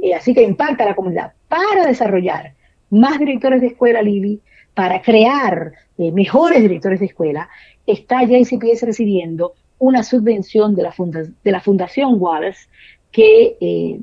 Eh, 0.02 0.14
así 0.14 0.34
que 0.34 0.42
impacta 0.42 0.84
a 0.84 0.88
la 0.88 0.94
comunidad. 0.94 1.32
Para 1.48 1.86
desarrollar 1.86 2.52
más 2.90 3.18
directores 3.18 3.62
de 3.62 3.68
escuela, 3.68 4.02
Lili, 4.02 4.40
para 4.74 5.00
crear 5.00 5.72
eh, 5.96 6.12
mejores 6.12 6.60
directores 6.60 7.00
de 7.00 7.06
escuela, 7.06 7.48
está 7.86 8.22
ya 8.24 8.38
ICPS 8.38 8.82
recibiendo 8.82 9.54
una 9.78 10.02
subvención 10.02 10.74
de 10.74 10.82
la, 10.82 10.94
de 11.42 11.52
la 11.52 11.60
Fundación 11.60 12.16
Wallace 12.18 12.68
que, 13.10 13.56
eh, 13.60 13.98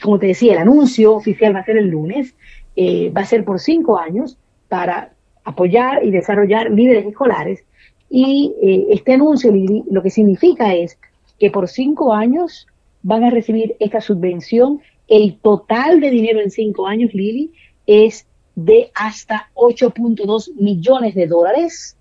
como 0.00 0.20
te 0.20 0.28
decía, 0.28 0.52
el 0.52 0.58
anuncio 0.58 1.14
oficial 1.14 1.54
va 1.54 1.60
a 1.60 1.64
ser 1.64 1.76
el 1.76 1.88
lunes, 1.88 2.34
va 2.78 3.20
a 3.20 3.26
ser 3.26 3.44
por 3.44 3.58
cinco 3.58 3.98
años 3.98 4.38
para 4.68 5.12
apoyar 5.44 6.04
y 6.04 6.10
desarrollar 6.10 6.70
líderes 6.70 7.06
escolares. 7.06 7.64
Y 8.08 8.54
este 8.90 9.12
anuncio 9.14 9.52
lo 9.90 10.02
que 10.02 10.10
significa 10.10 10.74
es 10.74 10.98
que 11.38 11.50
por 11.50 11.68
cinco 11.68 12.12
años 12.12 12.66
van 13.02 13.24
a 13.24 13.30
recibir 13.30 13.76
esta 13.78 14.00
subvención. 14.00 14.80
El 15.08 15.38
total 15.38 16.00
de 16.00 16.10
dinero 16.10 16.40
en 16.40 16.50
cinco 16.50 16.86
años, 16.86 17.14
Lili, 17.14 17.52
es 17.86 18.26
de 18.54 18.90
hasta 18.94 19.50
8.2 19.54 20.54
millones 20.56 21.14
de 21.14 21.26
dólares, 21.26 21.96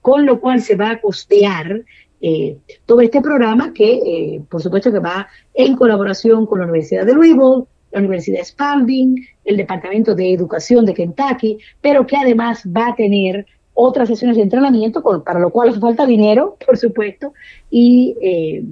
con 0.00 0.26
lo 0.26 0.40
cual 0.40 0.62
se 0.62 0.76
va 0.76 0.90
a 0.90 1.00
costear 1.00 1.82
eh, 2.20 2.56
todo 2.86 3.00
este 3.00 3.20
programa 3.20 3.72
que, 3.74 3.94
eh, 3.94 4.42
por 4.48 4.62
supuesto, 4.62 4.92
que 4.92 4.98
va 4.98 5.28
en 5.52 5.76
colaboración 5.76 6.46
con 6.46 6.60
la 6.60 6.64
Universidad 6.66 7.04
de 7.04 7.14
Louisville, 7.14 7.64
la 7.94 8.00
Universidad 8.00 8.44
Spalding, 8.44 9.26
el 9.44 9.56
Departamento 9.56 10.14
de 10.14 10.32
Educación 10.32 10.84
de 10.84 10.94
Kentucky, 10.94 11.58
pero 11.80 12.06
que 12.06 12.16
además 12.16 12.62
va 12.66 12.88
a 12.88 12.94
tener 12.94 13.46
otras 13.74 14.08
sesiones 14.08 14.36
de 14.36 14.42
entrenamiento, 14.42 15.02
para 15.24 15.40
lo 15.40 15.50
cual 15.50 15.68
hace 15.68 15.80
falta 15.80 16.06
dinero, 16.06 16.56
por 16.66 16.76
supuesto, 16.76 17.32
y 17.70 18.16
eh, 18.20 18.64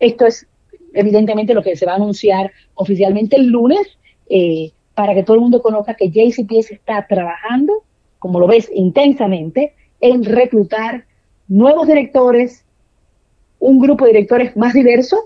esto 0.00 0.26
es 0.26 0.46
evidentemente 0.94 1.54
lo 1.54 1.62
que 1.62 1.76
se 1.76 1.86
va 1.86 1.92
a 1.92 1.96
anunciar 1.96 2.52
oficialmente 2.74 3.36
el 3.36 3.46
lunes, 3.46 3.98
eh, 4.28 4.72
para 4.94 5.14
que 5.14 5.22
todo 5.22 5.36
el 5.36 5.42
mundo 5.42 5.62
conozca 5.62 5.94
que 5.94 6.10
JCPS 6.10 6.72
está 6.72 7.06
trabajando, 7.06 7.82
como 8.18 8.38
lo 8.38 8.46
ves, 8.46 8.70
intensamente 8.74 9.74
en 10.00 10.24
reclutar 10.24 11.06
nuevos 11.48 11.86
directores, 11.86 12.64
un 13.58 13.80
grupo 13.80 14.04
de 14.04 14.12
directores 14.12 14.56
más 14.56 14.74
diverso 14.74 15.16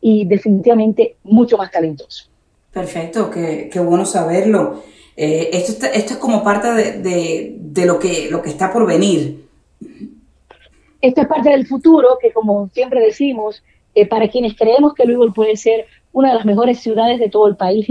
y 0.00 0.24
definitivamente 0.26 1.16
mucho 1.24 1.56
más 1.56 1.70
talentoso. 1.70 2.28
Perfecto, 2.76 3.30
qué, 3.30 3.80
bueno 3.80 4.04
saberlo. 4.04 4.82
Eh, 5.16 5.48
esto, 5.54 5.86
esto 5.86 6.12
es 6.12 6.18
como 6.18 6.44
parte 6.44 6.74
de, 6.74 7.56
de, 7.58 7.86
lo, 7.86 7.98
que, 7.98 8.28
lo 8.30 8.42
que 8.42 8.50
está 8.50 8.70
por 8.70 8.86
venir. 8.86 9.46
Esto 11.00 11.22
es 11.22 11.26
parte 11.26 11.48
del 11.48 11.66
futuro 11.66 12.18
que, 12.20 12.34
como 12.34 12.68
siempre 12.74 13.00
decimos, 13.00 13.64
eh, 13.94 14.06
para 14.06 14.28
quienes 14.28 14.54
creemos 14.56 14.92
que 14.92 15.06
Louisville 15.06 15.32
puede 15.32 15.56
ser 15.56 15.86
una 16.12 16.28
de 16.28 16.34
las 16.34 16.44
mejores 16.44 16.78
ciudades 16.78 17.18
de 17.18 17.30
todo 17.30 17.48
el 17.48 17.56
país, 17.56 17.88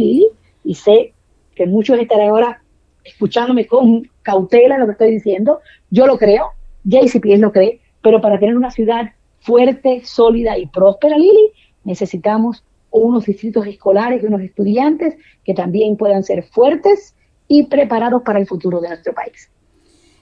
y 0.63 0.75
sé 0.75 1.15
que 1.55 1.65
muchos 1.65 1.97
estarán 1.97 2.29
ahora 2.29 2.61
escuchándome 3.03 3.65
con 3.65 4.07
cautela 4.21 4.77
lo 4.77 4.85
que 4.85 4.91
estoy 4.91 5.09
diciendo, 5.09 5.61
yo 5.89 6.05
lo 6.05 6.19
creo, 6.19 6.51
JCPS 6.83 7.39
lo 7.39 7.51
cree, 7.51 7.79
pero 8.03 8.21
para 8.21 8.37
tener 8.37 8.55
una 8.55 8.69
ciudad 8.69 9.13
fuerte, 9.39 10.05
sólida 10.05 10.59
y 10.59 10.67
próspera, 10.67 11.17
Lili, 11.17 11.53
necesitamos 11.83 12.63
unos 12.99 13.25
distritos 13.25 13.65
escolares 13.67 14.23
y 14.23 14.25
unos 14.25 14.41
estudiantes 14.41 15.15
que 15.43 15.53
también 15.53 15.97
puedan 15.97 16.23
ser 16.23 16.43
fuertes 16.43 17.15
y 17.47 17.63
preparados 17.63 18.23
para 18.23 18.39
el 18.39 18.47
futuro 18.47 18.81
de 18.81 18.89
nuestro 18.89 19.13
país. 19.13 19.49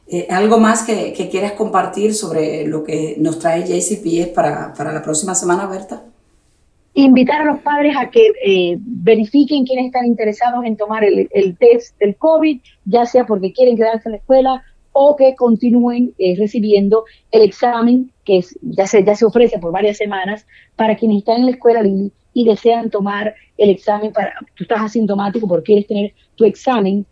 Eh, 0.07 0.27
¿Algo 0.29 0.59
más 0.59 0.83
que, 0.83 1.13
quieras 1.31 1.53
compartir 1.53 2.13
sobre 2.13 2.67
lo 2.67 2.83
que 2.83 3.15
nos 3.19 3.39
trae 3.39 3.63
JCPS 3.63 4.33
para, 4.33 4.73
para 4.73 4.91
la 4.91 5.01
próxima 5.01 5.33
semana, 5.33 5.65
Berta? 5.65 6.03
Invitar 6.95 7.41
a 7.41 7.45
los 7.45 7.61
padres 7.61 7.95
a 7.97 8.11
que 8.11 8.31
eh, 8.45 8.77
verifiquen 8.79 9.65
quiénes 9.65 9.87
están 9.87 10.05
interesados 10.05 10.63
en 10.65 10.77
tomar 10.77 11.03
el, 11.03 11.57
test 11.57 11.97
del 11.99 12.15
COVID, 12.17 12.59
ya 12.85 13.05
sea 13.05 13.25
porque 13.25 13.53
quieren 13.53 13.77
quedarse 13.77 14.09
en 14.09 14.11
la 14.11 14.17
escuela 14.17 14.63
o 14.91 15.15
que 15.15 15.35
continúen 15.35 16.13
eh, 16.19 16.35
recibiendo 16.37 17.05
el 17.31 17.41
examen 17.41 18.11
que 18.25 18.39
es, 18.39 18.57
ya, 18.61 18.85
se, 18.85 19.03
ya 19.03 19.15
se 19.15 19.25
ofrece 19.25 19.57
por 19.57 19.71
varias 19.71 19.97
semanas 19.97 20.45
para 20.75 20.95
quienes 20.95 21.19
están 21.19 21.37
en 21.37 21.45
la 21.45 21.51
escuela 21.51 21.81
y 22.33 22.45
desean 22.45 22.89
tomar 22.89 23.35
el 23.57 23.69
examen 23.69 24.11
para, 24.11 24.33
tú 24.55 24.63
estás 24.63 24.81
asintomático 24.81 25.47
porque 25.47 25.65
quieres 25.65 25.87
tener 25.87 26.13
tu 26.35 26.45
examen 26.45 27.05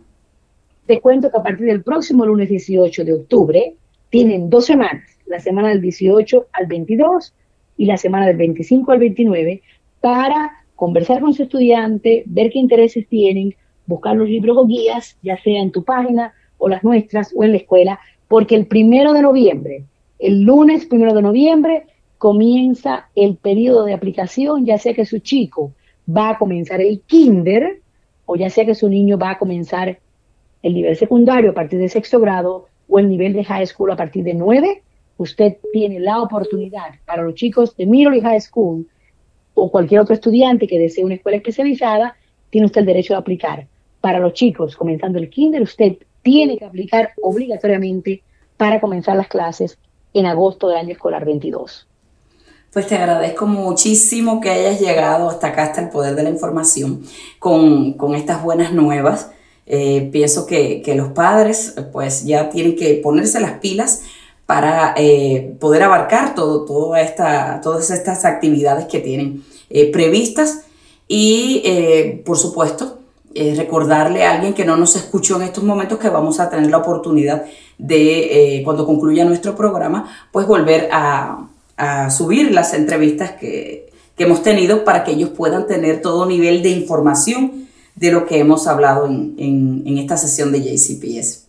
Te 0.90 1.00
cuento 1.00 1.31
que 1.31 1.38
a 1.38 1.42
partir 1.44 1.66
del 1.66 1.85
próximo 1.85 2.26
lunes 2.26 2.48
18 2.48 3.05
de 3.05 3.12
octubre 3.12 3.76
tienen 4.09 4.50
dos 4.50 4.66
semanas, 4.66 5.05
la 5.24 5.38
semana 5.38 5.68
del 5.68 5.81
18 5.81 6.48
al 6.53 6.66
22 6.66 7.33
y 7.76 7.87
la 7.87 7.96
semana 7.96 8.26
del 8.26 8.37
25 8.37 8.90
al 8.90 8.98
29 8.98 9.62
para 10.00 10.50
conversar 10.74 11.20
con 11.20 11.33
su 11.33 11.44
estudiante, 11.44 12.24
ver 12.26 12.50
qué 12.50 12.59
intereses 12.59 13.07
tienen, 13.07 13.55
buscar 13.87 14.16
los 14.16 14.29
libros 14.29 14.57
o 14.59 14.66
guías, 14.66 15.16
ya 15.22 15.40
sea 15.40 15.62
en 15.62 15.70
tu 15.70 15.85
página 15.85 16.35
o 16.59 16.68
las 16.68 16.83
nuestras 16.83 17.33
o 17.37 17.44
en 17.44 17.53
la 17.53 17.59
escuela, 17.59 18.00
porque 18.26 18.57
el 18.57 18.66
primero 18.66 19.12
de 19.12 19.22
noviembre, 19.22 19.85
el 20.18 20.42
lunes 20.42 20.87
primero 20.87 21.14
de 21.14 21.22
noviembre, 21.22 21.85
comienza 22.18 23.11
el 23.14 23.37
periodo 23.37 23.85
de 23.85 23.94
aplicación, 23.94 24.66
ya 24.66 24.76
sea 24.76 24.92
que 24.92 25.07
su 25.07 25.20
chico 25.20 25.72
va 26.09 26.31
a 26.31 26.38
comenzar 26.38 26.81
el 26.81 27.03
kinder 27.03 27.81
o 28.26 28.35
ya 28.35 28.50
sea 28.50 28.66
que 28.66 28.74
su 28.74 28.88
niño 28.88 29.18
va 29.18 29.31
a 29.31 29.38
comenzar 29.38 30.00
el 30.62 30.74
nivel 30.74 30.96
secundario 30.96 31.50
a 31.50 31.54
partir 31.54 31.78
de 31.78 31.88
sexto 31.88 32.20
grado 32.20 32.66
o 32.88 32.98
el 32.98 33.08
nivel 33.08 33.32
de 33.32 33.44
high 33.44 33.66
school 33.66 33.90
a 33.90 33.96
partir 33.96 34.24
de 34.24 34.34
nueve, 34.34 34.82
usted 35.16 35.56
tiene 35.72 36.00
la 36.00 36.20
oportunidad 36.20 36.94
para 37.06 37.22
los 37.22 37.34
chicos 37.34 37.76
de 37.76 37.86
middle 37.86 38.16
y 38.16 38.20
high 38.20 38.40
school 38.40 38.86
o 39.54 39.70
cualquier 39.70 40.00
otro 40.00 40.14
estudiante 40.14 40.66
que 40.66 40.78
desee 40.78 41.04
una 41.04 41.14
escuela 41.14 41.36
especializada, 41.36 42.16
tiene 42.50 42.66
usted 42.66 42.80
el 42.80 42.86
derecho 42.86 43.14
de 43.14 43.18
aplicar. 43.18 43.66
Para 44.00 44.18
los 44.18 44.32
chicos, 44.32 44.76
comenzando 44.76 45.18
el 45.18 45.28
kinder, 45.28 45.62
usted 45.62 45.98
tiene 46.22 46.56
que 46.56 46.64
aplicar 46.64 47.12
obligatoriamente 47.22 48.22
para 48.56 48.80
comenzar 48.80 49.16
las 49.16 49.28
clases 49.28 49.78
en 50.14 50.26
agosto 50.26 50.68
del 50.68 50.78
año 50.78 50.92
escolar 50.92 51.24
22. 51.24 51.86
Pues 52.72 52.86
te 52.86 52.94
agradezco 52.94 53.46
muchísimo 53.46 54.40
que 54.40 54.50
hayas 54.50 54.80
llegado 54.80 55.28
hasta 55.28 55.48
acá, 55.48 55.64
hasta 55.64 55.80
el 55.80 55.88
poder 55.88 56.14
de 56.14 56.22
la 56.22 56.30
información, 56.30 57.02
con, 57.40 57.96
estas 58.14 58.42
buenas 58.44 58.72
nuevas. 58.72 59.32
Eh, 59.72 60.08
pienso 60.10 60.46
que, 60.46 60.82
que, 60.82 60.96
los 60.96 61.12
padres 61.12 61.76
pues 61.92 62.24
ya 62.24 62.50
tienen 62.50 62.74
que 62.74 62.94
ponerse 62.94 63.38
las 63.38 63.60
pilas 63.60 64.02
para 64.50 64.94
eh, 64.96 65.54
poder 65.60 65.84
abarcar 65.84 66.34
todo, 66.34 66.64
toda 66.64 67.00
esta, 67.00 67.60
todas 67.62 67.88
estas 67.92 68.24
actividades 68.24 68.86
que 68.86 68.98
tienen 68.98 69.44
eh, 69.70 69.92
previstas. 69.92 70.62
Y, 71.06 71.62
eh, 71.64 72.20
por 72.26 72.36
supuesto, 72.36 72.98
recordarle 73.32 74.24
a 74.24 74.32
alguien 74.32 74.52
que 74.52 74.64
no 74.64 74.76
nos 74.76 74.96
escuchó 74.96 75.36
en 75.36 75.42
estos 75.42 75.62
momentos 75.62 76.00
que 76.00 76.08
vamos 76.08 76.40
a 76.40 76.50
tener 76.50 76.68
la 76.68 76.78
oportunidad 76.78 77.44
de, 77.78 78.60
cuando 78.64 78.84
concluya 78.86 79.24
nuestro 79.24 79.54
programa, 79.54 80.10
pues 80.32 80.48
volver 80.48 80.88
a, 80.90 81.46
subir 82.10 82.50
las 82.50 82.74
entrevistas 82.74 83.30
que, 83.38 83.88
que 84.16 84.24
hemos 84.24 84.42
tenido 84.42 84.82
para 84.82 85.04
que 85.04 85.12
ellos 85.12 85.30
puedan 85.30 85.68
tener 85.68 86.02
todo 86.02 86.26
nivel 86.26 86.60
de 86.60 86.70
información 86.70 87.68
de 87.95 88.12
lo 88.12 88.26
que 88.26 88.38
hemos 88.38 88.66
hablado 88.66 89.07
en, 89.07 89.34
en 89.38 89.99
esta 89.99 90.16
sesión 90.16 90.53
de 90.53 90.62
JCPS. 90.62 91.49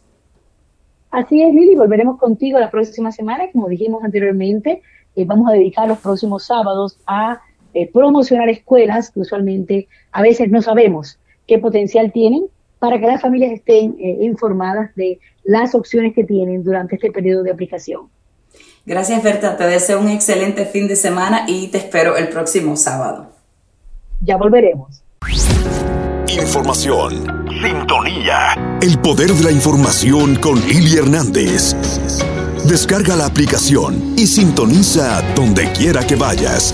Así 1.11 1.43
es, 1.43 1.53
Lili, 1.53 1.75
volveremos 1.75 2.17
contigo 2.17 2.57
la 2.57 2.71
próxima 2.71 3.11
semana. 3.11 3.51
Como 3.51 3.67
dijimos 3.67 4.03
anteriormente, 4.03 4.81
eh, 5.15 5.25
vamos 5.25 5.49
a 5.49 5.53
dedicar 5.53 5.87
los 5.87 5.99
próximos 5.99 6.45
sábados 6.45 6.97
a 7.05 7.41
eh, 7.73 7.89
promocionar 7.91 8.49
escuelas 8.49 9.11
que 9.11 9.19
usualmente 9.19 9.87
a 10.11 10.21
veces 10.21 10.49
no 10.49 10.61
sabemos 10.61 11.19
qué 11.47 11.59
potencial 11.59 12.11
tienen 12.13 12.45
para 12.79 12.99
que 12.99 13.07
las 13.07 13.21
familias 13.21 13.51
estén 13.51 13.95
eh, 13.99 14.17
informadas 14.21 14.95
de 14.95 15.19
las 15.43 15.75
opciones 15.75 16.13
que 16.15 16.23
tienen 16.23 16.63
durante 16.63 16.95
este 16.95 17.11
periodo 17.11 17.43
de 17.43 17.51
aplicación. 17.51 18.09
Gracias, 18.85 19.21
Berta. 19.21 19.57
Te 19.57 19.65
deseo 19.65 19.99
un 19.99 20.09
excelente 20.09 20.65
fin 20.65 20.87
de 20.87 20.95
semana 20.95 21.45
y 21.47 21.67
te 21.67 21.77
espero 21.77 22.15
el 22.15 22.29
próximo 22.29 22.75
sábado. 22.75 23.27
Ya 24.21 24.37
volveremos. 24.37 25.03
Información. 26.39 27.45
Sintonía. 27.61 28.79
El 28.81 28.99
poder 28.99 29.33
de 29.33 29.43
la 29.43 29.51
información 29.51 30.35
con 30.35 30.65
Lili 30.65 30.95
Hernández. 30.95 31.75
Descarga 32.65 33.17
la 33.17 33.25
aplicación 33.25 34.13
y 34.17 34.27
sintoniza 34.27 35.21
donde 35.35 35.71
quiera 35.73 36.07
que 36.07 36.15
vayas 36.15 36.73